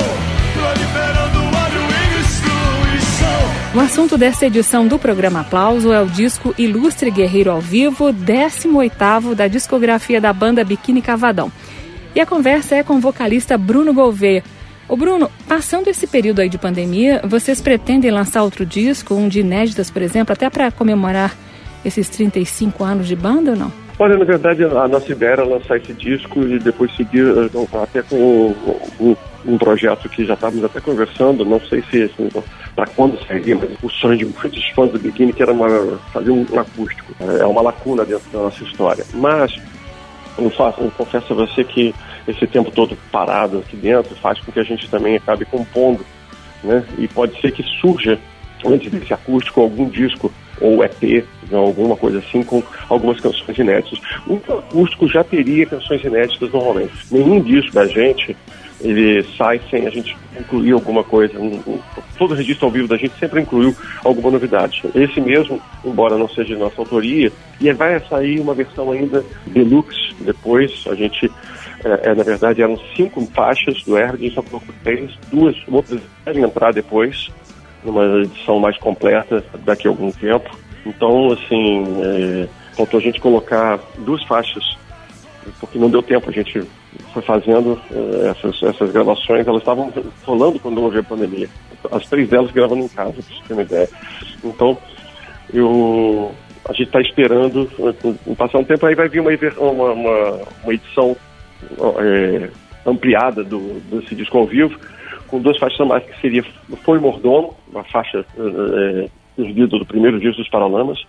proliferando 0.54 1.40
ódio 1.56 1.82
e 1.88 2.18
destruição. 2.18 3.76
O 3.76 3.80
assunto 3.80 4.18
desta 4.18 4.48
edição 4.48 4.90
do 4.90 5.00
programa 5.00 5.40
Aplauso 5.40 5.94
é 5.94 6.02
o 6.02 6.06
disco 6.06 6.54
Ilustre 6.58 7.10
Guerreiro 7.10 7.52
ao 7.52 7.62
Vivo, 7.62 8.12
18º 8.12 9.34
da 9.34 9.48
discografia 9.48 10.20
da 10.20 10.34
banda 10.34 10.66
Biquíni 10.66 11.02
Cavadão. 11.02 11.50
E 12.14 12.20
a 12.20 12.26
conversa 12.26 12.76
é 12.76 12.84
com 12.84 12.96
o 12.96 13.00
vocalista 13.00 13.58
Bruno 13.58 13.94
Gouveia. 13.94 14.44
Ô 14.90 14.98
Bruno, 14.98 15.30
passando 15.48 15.88
esse 15.88 16.08
período 16.08 16.42
aí 16.42 16.50
de 16.50 16.58
pandemia, 16.58 17.22
vocês 17.24 17.62
pretendem 17.62 18.10
lançar 18.10 18.42
outro 18.42 18.66
disco, 18.66 19.14
um 19.14 19.28
de 19.28 19.42
inéditas, 19.42 19.92
por 19.92 20.02
exemplo, 20.02 20.34
até 20.34 20.50
para 20.50 20.72
comemorar 20.72 21.36
esses 21.86 22.10
35 22.10 22.84
anos 22.84 23.08
de 23.08 23.16
banda 23.16 23.52
ou 23.52 23.58
não? 23.58 23.72
Olha, 24.00 24.18
na 24.18 24.26
verdade, 24.26 24.64
a 24.64 24.88
nossa 24.88 25.12
ideia 25.12 25.34
era 25.34 25.44
lançar 25.44 25.78
esse 25.78 25.94
disco 25.94 26.42
e 26.42 26.58
depois 26.58 26.92
seguir 26.96 27.24
eh, 27.24 27.84
até 27.84 28.02
com 28.02 28.56
um, 29.46 29.58
projeto 29.60 30.10
que 30.10 30.26
já 30.26 30.34
estávamos 30.34 30.64
até 30.64 30.82
conversando, 30.82 31.46
não 31.46 31.62
sei 31.62 31.84
se 31.92 32.04
assim, 32.04 32.28
para 32.76 32.88
quando 32.88 33.24
sairia, 33.28 33.58
mas 33.58 33.70
o 33.84 33.90
sonho 33.90 34.18
de 34.18 34.26
muitos 34.26 34.70
fãs 34.70 34.92
do 34.92 34.98
Biquíni 34.98 35.34
que 35.34 35.44
era 35.44 35.52
uma, 35.52 36.00
fazer 36.12 36.32
um, 36.32 36.44
um 36.52 36.60
acústico. 36.60 37.14
É 37.20 37.46
uma 37.46 37.62
lacuna 37.62 38.04
dentro 38.04 38.28
da 38.32 38.40
nossa 38.40 38.64
história. 38.64 39.06
Mas 39.14 39.56
eu, 40.40 40.50
faço, 40.50 40.82
eu 40.82 40.92
confesso 40.98 41.34
a 41.34 41.36
você 41.36 41.64
que 41.64 41.94
esse 42.30 42.46
tempo 42.48 42.72
todo 42.72 42.98
parado 43.12 43.60
aqui 43.60 43.76
dentro 43.76 44.16
faz 44.16 44.40
com 44.40 44.52
que 44.52 44.60
a 44.60 44.64
gente 44.64 44.90
também 44.90 45.16
acabe 45.16 45.46
compondo, 45.46 46.06
né? 46.64 46.84
E 46.98 47.08
pode 47.08 47.40
ser 47.42 47.52
que 47.52 47.64
surja, 47.82 48.20
antes 48.66 48.92
desse 48.92 49.14
acústico, 49.14 49.62
algum 49.62 49.90
disco 49.90 50.32
ou 50.62 50.84
EP, 50.84 51.26
né, 51.50 51.58
alguma 51.58 51.96
coisa 51.96 52.20
assim, 52.20 52.44
com 52.44 52.62
algumas 52.90 53.20
canções 53.20 53.58
inéditas. 53.58 54.00
Um 54.28 54.36
acústico 54.36 55.08
já 55.08 55.24
teria 55.24 55.66
canções 55.66 56.04
inéditas 56.04 56.52
normalmente. 56.52 56.94
Nenhum 57.10 57.42
disco 57.42 57.74
da 57.74 57.88
gente 57.88 58.36
ele 58.82 59.24
sai 59.38 59.60
sem 59.70 59.86
a 59.88 59.90
gente 59.90 60.16
incluir 60.40 60.72
alguma 60.72 61.04
coisa. 61.04 61.34
Todo 62.18 62.34
registro 62.34 62.66
ao 62.66 62.72
vivo 62.72 62.88
da 62.88 62.98
gente 62.98 63.14
sempre 63.20 63.42
incluiu 63.42 63.76
alguma 64.04 64.32
novidade. 64.32 64.84
Esse 64.96 65.20
mesmo, 65.20 65.62
embora 65.84 66.18
não 66.18 66.30
seja 66.30 66.56
de 66.56 66.56
nossa 66.56 66.80
autoria, 66.80 67.32
e 67.60 67.72
vai 67.74 68.00
sair 68.08 68.40
uma 68.40 68.54
versão 68.54 68.92
ainda 68.92 69.24
deluxe 69.48 70.14
depois. 70.22 70.86
A 70.88 70.96
gente, 70.96 71.30
é, 71.84 72.10
é 72.10 72.16
na 72.16 72.24
verdade, 72.24 72.62
eram 72.62 72.78
cinco 72.96 73.26
faixas 73.28 73.84
do 73.84 73.98
Herb, 73.98 74.16
a 74.16 74.18
gente 74.18 74.36
só 74.36 74.42
colocou 74.42 74.74
três, 74.84 75.12
duas 75.32 75.56
outras 75.68 76.02
devem 76.26 76.44
entrar 76.44 76.74
depois, 76.74 77.30
numa 77.84 78.22
edição 78.22 78.60
mais 78.60 78.78
completa 78.78 79.44
daqui 79.64 79.88
a 79.88 79.92
algum 79.92 80.12
tempo. 80.12 80.50
Então, 80.86 81.32
assim, 81.32 81.84
é, 82.02 82.48
faltou 82.76 83.00
a 83.00 83.04
gente 83.04 83.20
colocar 83.20 83.80
duas 84.00 84.24
faixas, 84.24 84.78
porque 85.60 85.78
não 85.78 85.90
deu 85.90 86.02
tempo, 86.02 86.30
a 86.30 86.34
gente 86.34 86.66
foi 87.14 87.22
fazendo 87.22 87.80
eh, 87.92 88.30
essas, 88.30 88.62
essas 88.64 88.92
gravações, 88.92 89.48
elas 89.48 89.62
estavam 89.62 89.92
rolando 90.24 90.60
quando 90.60 90.82
houve 90.82 91.00
a 91.00 91.04
pandemia. 91.04 91.50
As 91.92 92.08
três 92.08 92.30
delas 92.30 92.52
gravando 92.52 92.84
em 92.84 92.88
casa, 92.88 93.14
para 93.14 93.22
você 93.22 93.48
ter 93.48 93.54
uma 93.54 93.62
ideia. 93.64 93.90
Então, 94.44 94.78
eu, 95.54 96.32
a 96.68 96.74
gente 96.74 96.88
está 96.88 97.02
esperando, 97.02 97.70
eh, 97.80 98.36
passar 98.36 98.60
um 98.60 98.64
tempo, 98.64 98.86
aí 98.86 98.96
vai 98.96 99.10
vir 99.10 99.22
uma, 99.22 99.92
uma, 99.92 100.40
uma 100.64 100.74
edição 100.74 101.16
é, 102.00 102.50
ampliada 102.86 103.44
do, 103.44 103.80
desse 103.90 104.16
disco 104.16 104.38
ao 104.38 104.46
vivo, 104.46 104.78
com 105.28 105.42
duas 105.42 105.58
faixas 105.58 105.86
mais, 105.88 106.04
que 106.04 106.20
seria 106.20 106.44
Foi 106.84 107.00
Mordomo, 107.00 107.56
uma 107.72 107.84
faixa 107.84 108.26
é, 108.38 109.10
do 109.38 109.86
primeiro 109.86 110.20
disco 110.20 110.38
dos 110.38 110.50
Paralamas, 110.50 111.00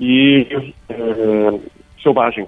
e 0.00 0.46
é, 0.88 1.60
Selvagem, 2.02 2.46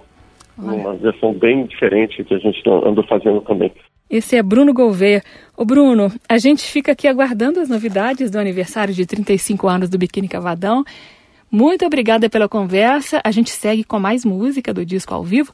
uma 0.57 0.95
versão 0.95 1.33
bem 1.33 1.67
diferente 1.67 2.25
que 2.25 2.35
a 2.35 2.39
gente 2.39 2.63
andou 2.69 3.05
fazendo 3.05 3.41
também. 3.43 3.73
Esse 4.09 4.37
é 4.37 4.43
Bruno 4.43 4.75
Gouveia. 4.75 5.23
Ô 5.57 5.65
Bruno, 5.65 6.13
a 6.29 6.37
gente 6.37 6.65
fica 6.65 6.93
aqui 6.93 7.09
aguardando 7.09 7.61
as 7.61 7.69
novidades 7.69 8.31
do 8.31 8.39
aniversário 8.39 8.93
de 8.93 9.07
35 9.07 9.67
anos 9.69 9.89
do 9.89 9.97
Biquíni 9.97 10.29
Cavadão. 10.29 10.85
Muito 11.51 11.85
obrigada 11.85 12.29
pela 12.29 12.49
conversa. 12.49 13.21
A 13.25 13.31
gente 13.31 13.51
segue 13.51 13.85
com 13.85 13.99
mais 13.99 14.25
música 14.25 14.73
do 14.73 14.85
disco 14.85 15.15
ao 15.15 15.23
vivo. 15.23 15.53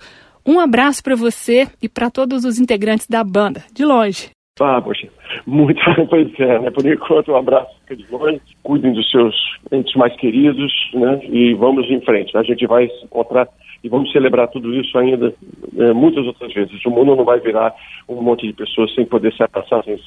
Um 0.49 0.59
abraço 0.61 1.05
para 1.05 1.15
você 1.15 1.67
e 1.83 1.91
para 1.91 2.11
todos 2.11 2.47
os 2.47 2.59
integrantes 2.59 3.07
da 3.07 3.23
banda, 3.23 3.63
de 3.71 3.85
longe. 3.85 4.31
Ah, 4.59 4.81
poxa, 4.81 5.07
muito, 5.47 5.79
pois 6.09 6.33
é, 6.41 6.59
né? 6.59 6.71
Por 6.71 6.87
enquanto, 6.87 7.33
um 7.33 7.37
abraço 7.37 7.71
fica 7.81 7.95
de 7.95 8.11
longe. 8.11 8.41
Cuidem 8.63 8.95
dos 8.95 9.11
seus 9.11 9.35
entes 9.71 9.95
mais 9.95 10.17
queridos, 10.17 10.73
né? 10.95 11.21
E 11.25 11.53
vamos 11.53 11.85
em 11.91 12.01
frente. 12.01 12.35
A 12.35 12.43
gente 12.43 12.67
vai 12.67 12.89
se 12.89 13.05
encontrar 13.05 13.47
e 13.85 13.91
vamos 13.91 14.11
celebrar 14.11 14.49
tudo 14.49 14.75
isso 14.75 14.97
ainda 14.97 15.35
é, 15.77 15.93
muitas 15.93 16.27
outras 16.27 16.51
vezes. 16.55 16.83
O 16.87 16.91
mundo 16.91 17.15
não 17.15 17.27
vai 17.27 17.39
virar 17.41 17.75
um 18.09 18.23
monte 18.23 18.47
de 18.47 18.55
pessoas 18.55 18.93
sem 18.95 19.05
poder 19.05 19.35
se 19.35 19.43
abraçar, 19.43 19.85
sem 19.85 19.99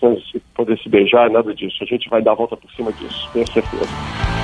poder 0.55 0.79
se 0.79 0.89
beijar, 0.89 1.29
nada 1.29 1.53
disso. 1.53 1.77
A 1.83 1.85
gente 1.85 2.09
vai 2.09 2.23
dar 2.23 2.31
a 2.31 2.35
volta 2.35 2.57
por 2.57 2.71
cima 2.71 2.91
disso, 2.93 3.29
tenho 3.31 3.47
certeza. 3.51 4.40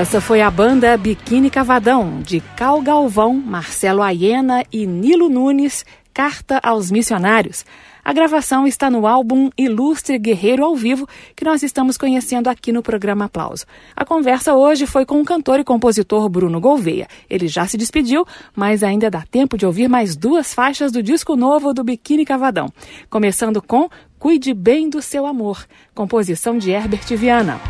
Essa 0.00 0.18
foi 0.18 0.40
a 0.40 0.50
banda 0.50 0.96
Biquíni 0.96 1.50
Cavadão, 1.50 2.22
de 2.22 2.40
Cal 2.56 2.80
Galvão, 2.80 3.34
Marcelo 3.34 4.00
Aiena 4.00 4.64
e 4.72 4.86
Nilo 4.86 5.28
Nunes, 5.28 5.84
Carta 6.14 6.58
aos 6.62 6.90
Missionários. 6.90 7.66
A 8.02 8.10
gravação 8.10 8.66
está 8.66 8.90
no 8.90 9.06
álbum 9.06 9.50
Ilustre 9.58 10.18
Guerreiro 10.18 10.64
ao 10.64 10.74
Vivo, 10.74 11.06
que 11.36 11.44
nós 11.44 11.62
estamos 11.62 11.98
conhecendo 11.98 12.48
aqui 12.48 12.72
no 12.72 12.82
programa 12.82 13.26
Aplauso. 13.26 13.66
A 13.94 14.02
conversa 14.02 14.54
hoje 14.54 14.86
foi 14.86 15.04
com 15.04 15.20
o 15.20 15.24
cantor 15.24 15.60
e 15.60 15.64
compositor 15.64 16.26
Bruno 16.30 16.62
Gouveia. 16.62 17.06
Ele 17.28 17.46
já 17.46 17.66
se 17.66 17.76
despediu, 17.76 18.26
mas 18.56 18.82
ainda 18.82 19.10
dá 19.10 19.22
tempo 19.30 19.58
de 19.58 19.66
ouvir 19.66 19.86
mais 19.86 20.16
duas 20.16 20.54
faixas 20.54 20.90
do 20.90 21.02
disco 21.02 21.36
novo 21.36 21.74
do 21.74 21.84
Biquíni 21.84 22.24
Cavadão. 22.24 22.72
Começando 23.10 23.60
com 23.60 23.86
Cuide 24.18 24.54
Bem 24.54 24.88
do 24.88 25.02
Seu 25.02 25.26
Amor, 25.26 25.66
composição 25.94 26.56
de 26.56 26.70
Herbert 26.70 27.04
Viana. 27.18 27.60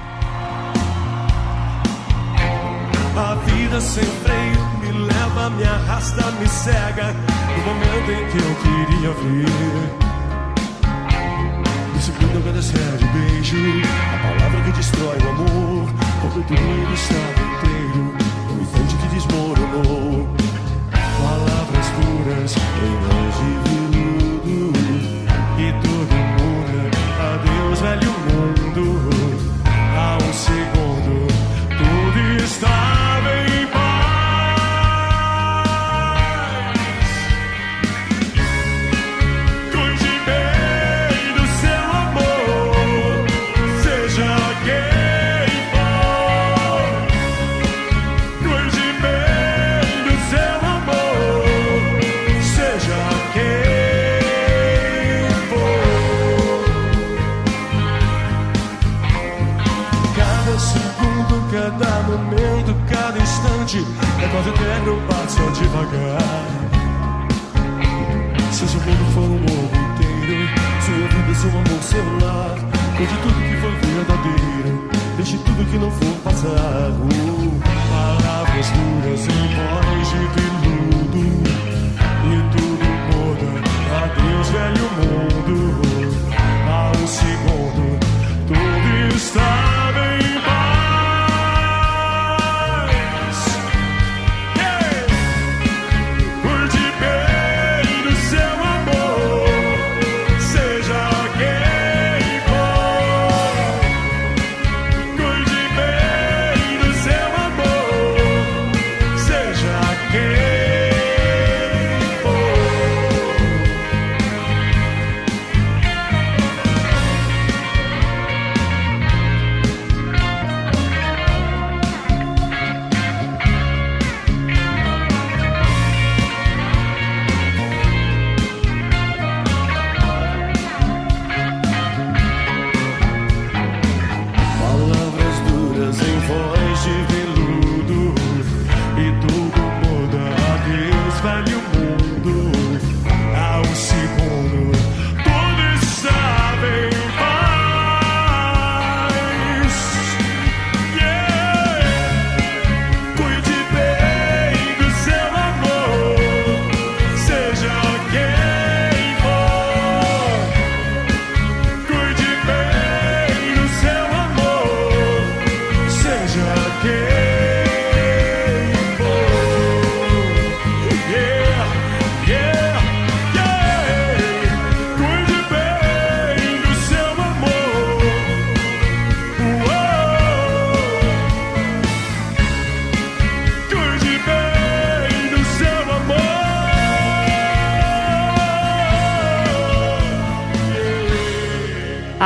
A 3.17 3.35
vida 3.35 3.81
sem 3.81 4.05
freio 4.05 4.61
me 4.81 4.93
leva, 4.93 5.51
me 5.51 5.65
arrasta, 5.65 6.31
me 6.33 6.49
cega 6.49 7.15
No 7.57 7.63
momento 7.65 8.11
em 8.11 8.27
que 8.31 8.39
eu 8.39 8.55
queria 8.63 9.11
ver. 9.11 10.11
De 11.93 12.03
segundo 12.03 12.47
eu 12.47 12.53
recebe 12.53 13.05
beijo. 13.13 13.57
A 14.15 14.19
palavra 14.27 14.61
que 14.63 14.73
destrói 14.73 15.19
o 15.19 15.29
amor 15.29 15.89
Quando 16.21 16.47
tudo 16.47 16.95
estava 16.95 17.41
inteiro 17.51 18.03
No 18.49 18.63
instante 18.63 18.97
que 18.97 19.09
desmoronou. 19.15 20.29
Palavras 20.93 21.87
puras 21.97 22.55
em 22.57 22.95
mãos 23.07 23.35
de 23.37 23.51
veludo 23.69 24.73
E 25.59 25.61
tudo 25.83 26.15
muda 26.39 26.81
Adeus 27.35 27.81
velho 27.81 28.20
É 64.23 64.29
quase 64.29 64.49
eterno, 64.51 65.01
passa 65.09 65.51
devagar. 65.53 66.71
Se 68.53 68.69
seu 68.69 68.81
mundo 68.81 69.05
for 69.15 69.23
um 69.23 69.39
mundo 69.39 69.75
inteiro 69.75 70.49
Sua 70.85 71.09
vida, 71.09 71.35
seu 71.35 71.51
amor, 71.51 71.83
seu 71.83 72.05
lar 72.21 72.59
Conte 72.99 73.15
tudo 73.23 73.41
que 73.41 73.57
for 73.57 73.73
verdadeiro 73.81 74.91
Deixe 75.17 75.39
tudo 75.39 75.65
que 75.71 75.79
não 75.79 75.91
for 75.91 76.15
passado. 76.25 77.09
Palavras 77.91 78.71
duras 78.71 79.27
em 79.29 79.49
voz 79.57 80.09
de 80.11 80.23
veludo 80.37 81.25
E 82.27 82.37
tudo 82.53 82.87
muda. 83.09 83.49
Adeus, 84.05 84.49
velho 84.51 84.87
mundo. 84.99 85.57
Um 87.03 87.07
segundo 87.07 87.99
Tudo 88.47 89.17
estava 89.17 90.03
em 90.17 90.41
paz 90.43 90.70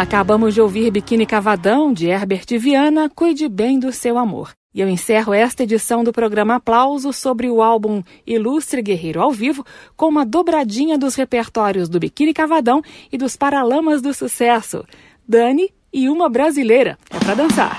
Acabamos 0.04 0.52
de 0.52 0.60
ouvir 0.60 0.90
Biquíni 0.90 1.24
Cavadão, 1.24 1.90
de 1.90 2.08
Herbert 2.08 2.44
Viana, 2.60 3.08
Cuide 3.08 3.48
Bem 3.48 3.78
do 3.78 3.90
Seu 3.90 4.18
Amor. 4.18 4.52
E 4.74 4.82
eu 4.82 4.88
encerro 4.88 5.32
esta 5.32 5.62
edição 5.62 6.04
do 6.04 6.12
programa 6.12 6.56
Aplauso 6.56 7.10
sobre 7.10 7.48
o 7.48 7.62
álbum 7.62 8.02
Ilustre 8.26 8.82
Guerreiro 8.82 9.22
ao 9.22 9.32
Vivo 9.32 9.64
com 9.96 10.06
uma 10.06 10.26
dobradinha 10.26 10.98
dos 10.98 11.14
repertórios 11.14 11.88
do 11.88 11.98
Biquíni 11.98 12.34
Cavadão 12.34 12.82
e 13.10 13.16
dos 13.16 13.34
Paralamas 13.34 14.02
do 14.02 14.12
Sucesso. 14.12 14.84
Dani 15.26 15.72
e 15.90 16.06
uma 16.10 16.28
brasileira. 16.28 16.98
É 17.10 17.18
para 17.18 17.34
dançar. 17.34 17.74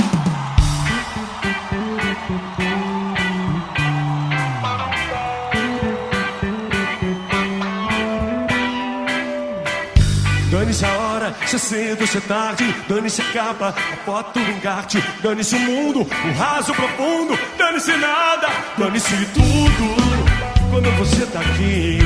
Dani 10.49 10.73
Saúde. 10.73 11.04
Se 11.45 11.59
cedo, 11.59 12.07
se 12.07 12.17
é 12.17 12.21
tarde, 12.21 12.75
dane-se 12.89 13.21
a 13.21 13.25
capa, 13.25 13.69
a 13.69 14.05
foto, 14.05 14.39
o 14.39 14.51
encarte, 14.51 15.03
dane-se 15.21 15.55
o 15.55 15.59
mundo, 15.59 16.01
o 16.01 16.37
raso 16.37 16.73
profundo, 16.73 17.37
dane-se 17.57 17.95
nada, 17.97 18.47
dane-se 18.77 19.15
tudo. 19.33 20.45
Quando 20.71 20.91
você 20.97 21.25
tá 21.27 21.39
aqui, 21.39 21.99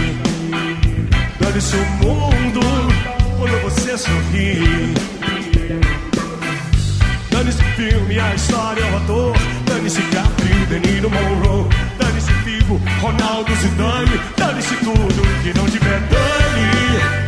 dane-se 1.40 1.76
o 1.76 1.86
mundo, 2.04 2.60
quando 3.38 3.62
você 3.64 3.98
sorri. 3.98 4.94
Dane-se 7.32 7.62
o 7.62 7.66
filme, 7.76 8.20
a 8.20 8.36
história, 8.36 8.86
o 8.86 8.98
ator, 8.98 9.36
dane-se 9.66 10.02
Capri, 10.02 10.66
Deniro 10.68 11.10
Monroe, 11.10 11.70
dane-se 11.98 12.34
Figo, 12.44 12.82
Ronaldo 13.00 13.56
Zidane, 13.56 14.20
dane-se 14.36 14.76
tudo 14.76 15.42
que 15.42 15.58
não 15.58 15.66
tiver 15.70 16.00
dane. 16.02 17.19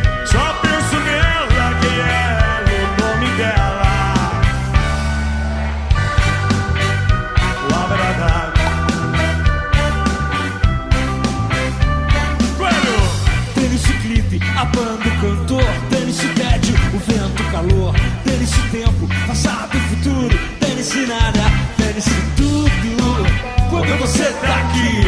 Dane-se 18.42 18.60
tempo, 18.70 19.08
passado 19.26 19.76
e 19.76 19.80
futuro, 19.80 20.40
dane-se 20.60 21.06
nada, 21.06 21.40
dane-se 21.78 22.10
tudo. 22.36 23.26
Quando 23.70 23.98
você 24.00 24.24
tá 24.24 24.56
aqui, 24.56 25.02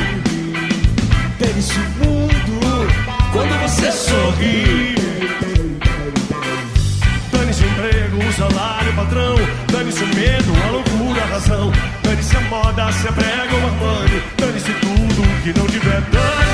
dane-se 1.41 1.75
o 1.75 2.07
mundo, 2.07 2.89
quando 3.33 3.61
você 3.63 3.91
sorri. 3.91 4.95
Dane-se 7.33 7.65
o 7.65 7.67
emprego, 7.67 8.19
o 8.19 8.33
salário, 8.33 8.93
o 8.93 8.95
patrão. 8.95 9.35
Dane-se 9.73 10.05
o 10.05 10.15
medo, 10.15 10.53
a 10.65 10.71
loucura, 10.71 11.23
a 11.23 11.27
razão. 11.27 11.73
Dane-se 12.03 12.37
a 12.37 12.41
moda, 12.43 12.93
se 12.93 13.09
é 13.09 13.13
prega 13.13 13.55
ou 13.55 13.67
armani. 13.67 14.23
Dane-se 14.39 14.73
tudo 14.75 15.43
que 15.43 15.59
não 15.59 15.67
tiver 15.67 16.01
dane. 16.03 16.54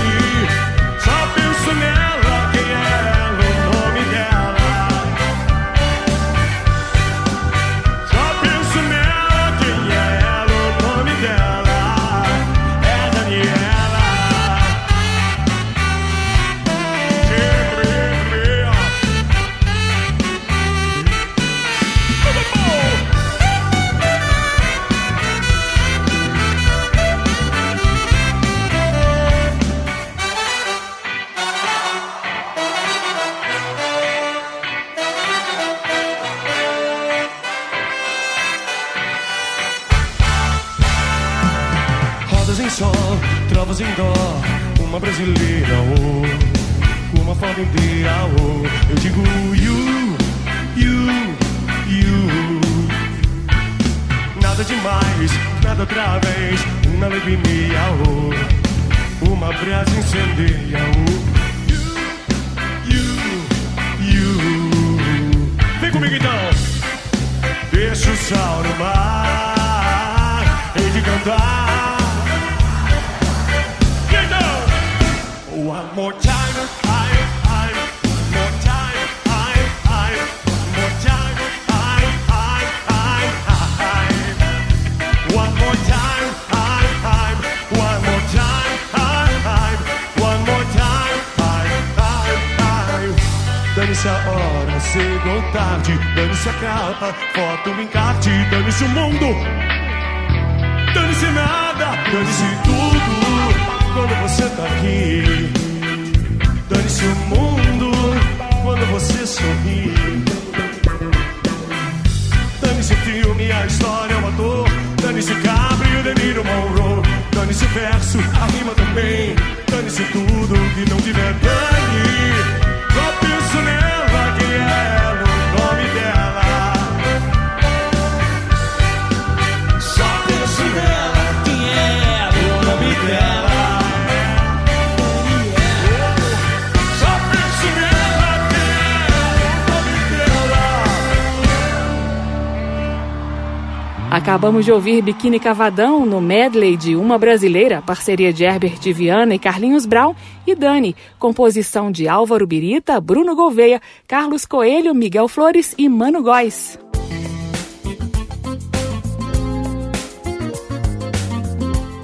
Acabamos 144.31 144.64
de 144.64 144.70
ouvir 144.70 145.03
Biquíni 145.03 145.41
Cavadão 145.41 146.07
no 146.07 146.20
medley 146.20 146.76
de 146.76 146.95
Uma 146.95 147.18
Brasileira, 147.18 147.83
parceria 147.83 148.33
de 148.33 148.45
Herbert 148.45 148.78
Viana 148.95 149.35
e 149.35 149.41
Carlinhos 149.41 149.85
Brown, 149.85 150.14
e 150.47 150.55
Dani, 150.55 150.95
composição 151.18 151.91
de 151.91 152.07
Álvaro 152.07 152.47
Birita, 152.47 153.01
Bruno 153.01 153.35
Gouveia, 153.35 153.83
Carlos 154.07 154.47
Coelho, 154.47 154.95
Miguel 154.95 155.26
Flores 155.26 155.74
e 155.76 155.89
Mano 155.89 156.22
Góes. 156.22 156.78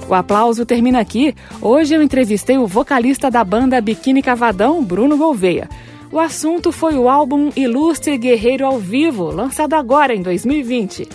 O 0.09 0.13
aplauso 0.13 0.65
termina 0.65 0.99
aqui. 0.99 1.33
Hoje 1.61 1.95
eu 1.95 2.01
entrevistei 2.01 2.57
o 2.57 2.67
vocalista 2.67 3.31
da 3.31 3.41
banda 3.41 3.79
Biquíni 3.79 4.21
Cavadão, 4.21 4.83
Bruno 4.83 5.15
Gouveia. 5.15 5.69
O 6.11 6.19
assunto 6.19 6.73
foi 6.73 6.97
o 6.97 7.07
álbum 7.07 7.51
Ilustre 7.55 8.17
Guerreiro 8.17 8.65
ao 8.65 8.77
Vivo, 8.77 9.31
lançado 9.31 9.75
agora 9.75 10.13
em 10.13 10.21
2020. 10.21 11.07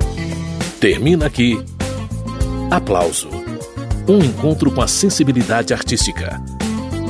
Termina 0.81 1.27
aqui. 1.27 1.63
Aplauso. 2.71 3.29
Um 4.07 4.19
encontro 4.19 4.71
com 4.71 4.83
a 4.83 4.89
sensibilidade 4.89 5.73
artística. 5.73 6.41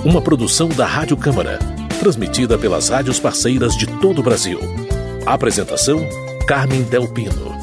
Uma 0.04 0.20
produção 0.20 0.68
da 0.68 0.86
Rádio 0.86 1.16
Câmara, 1.16 1.58
transmitida 1.98 2.58
pelas 2.58 2.88
rádios 2.88 3.18
parceiras 3.18 3.76
de 3.76 3.86
todo 3.98 4.20
o 4.20 4.22
Brasil. 4.22 4.60
Apresentação: 5.26 5.98
Carmen 6.46 6.82
Del 6.82 7.08
Pino. 7.08 7.53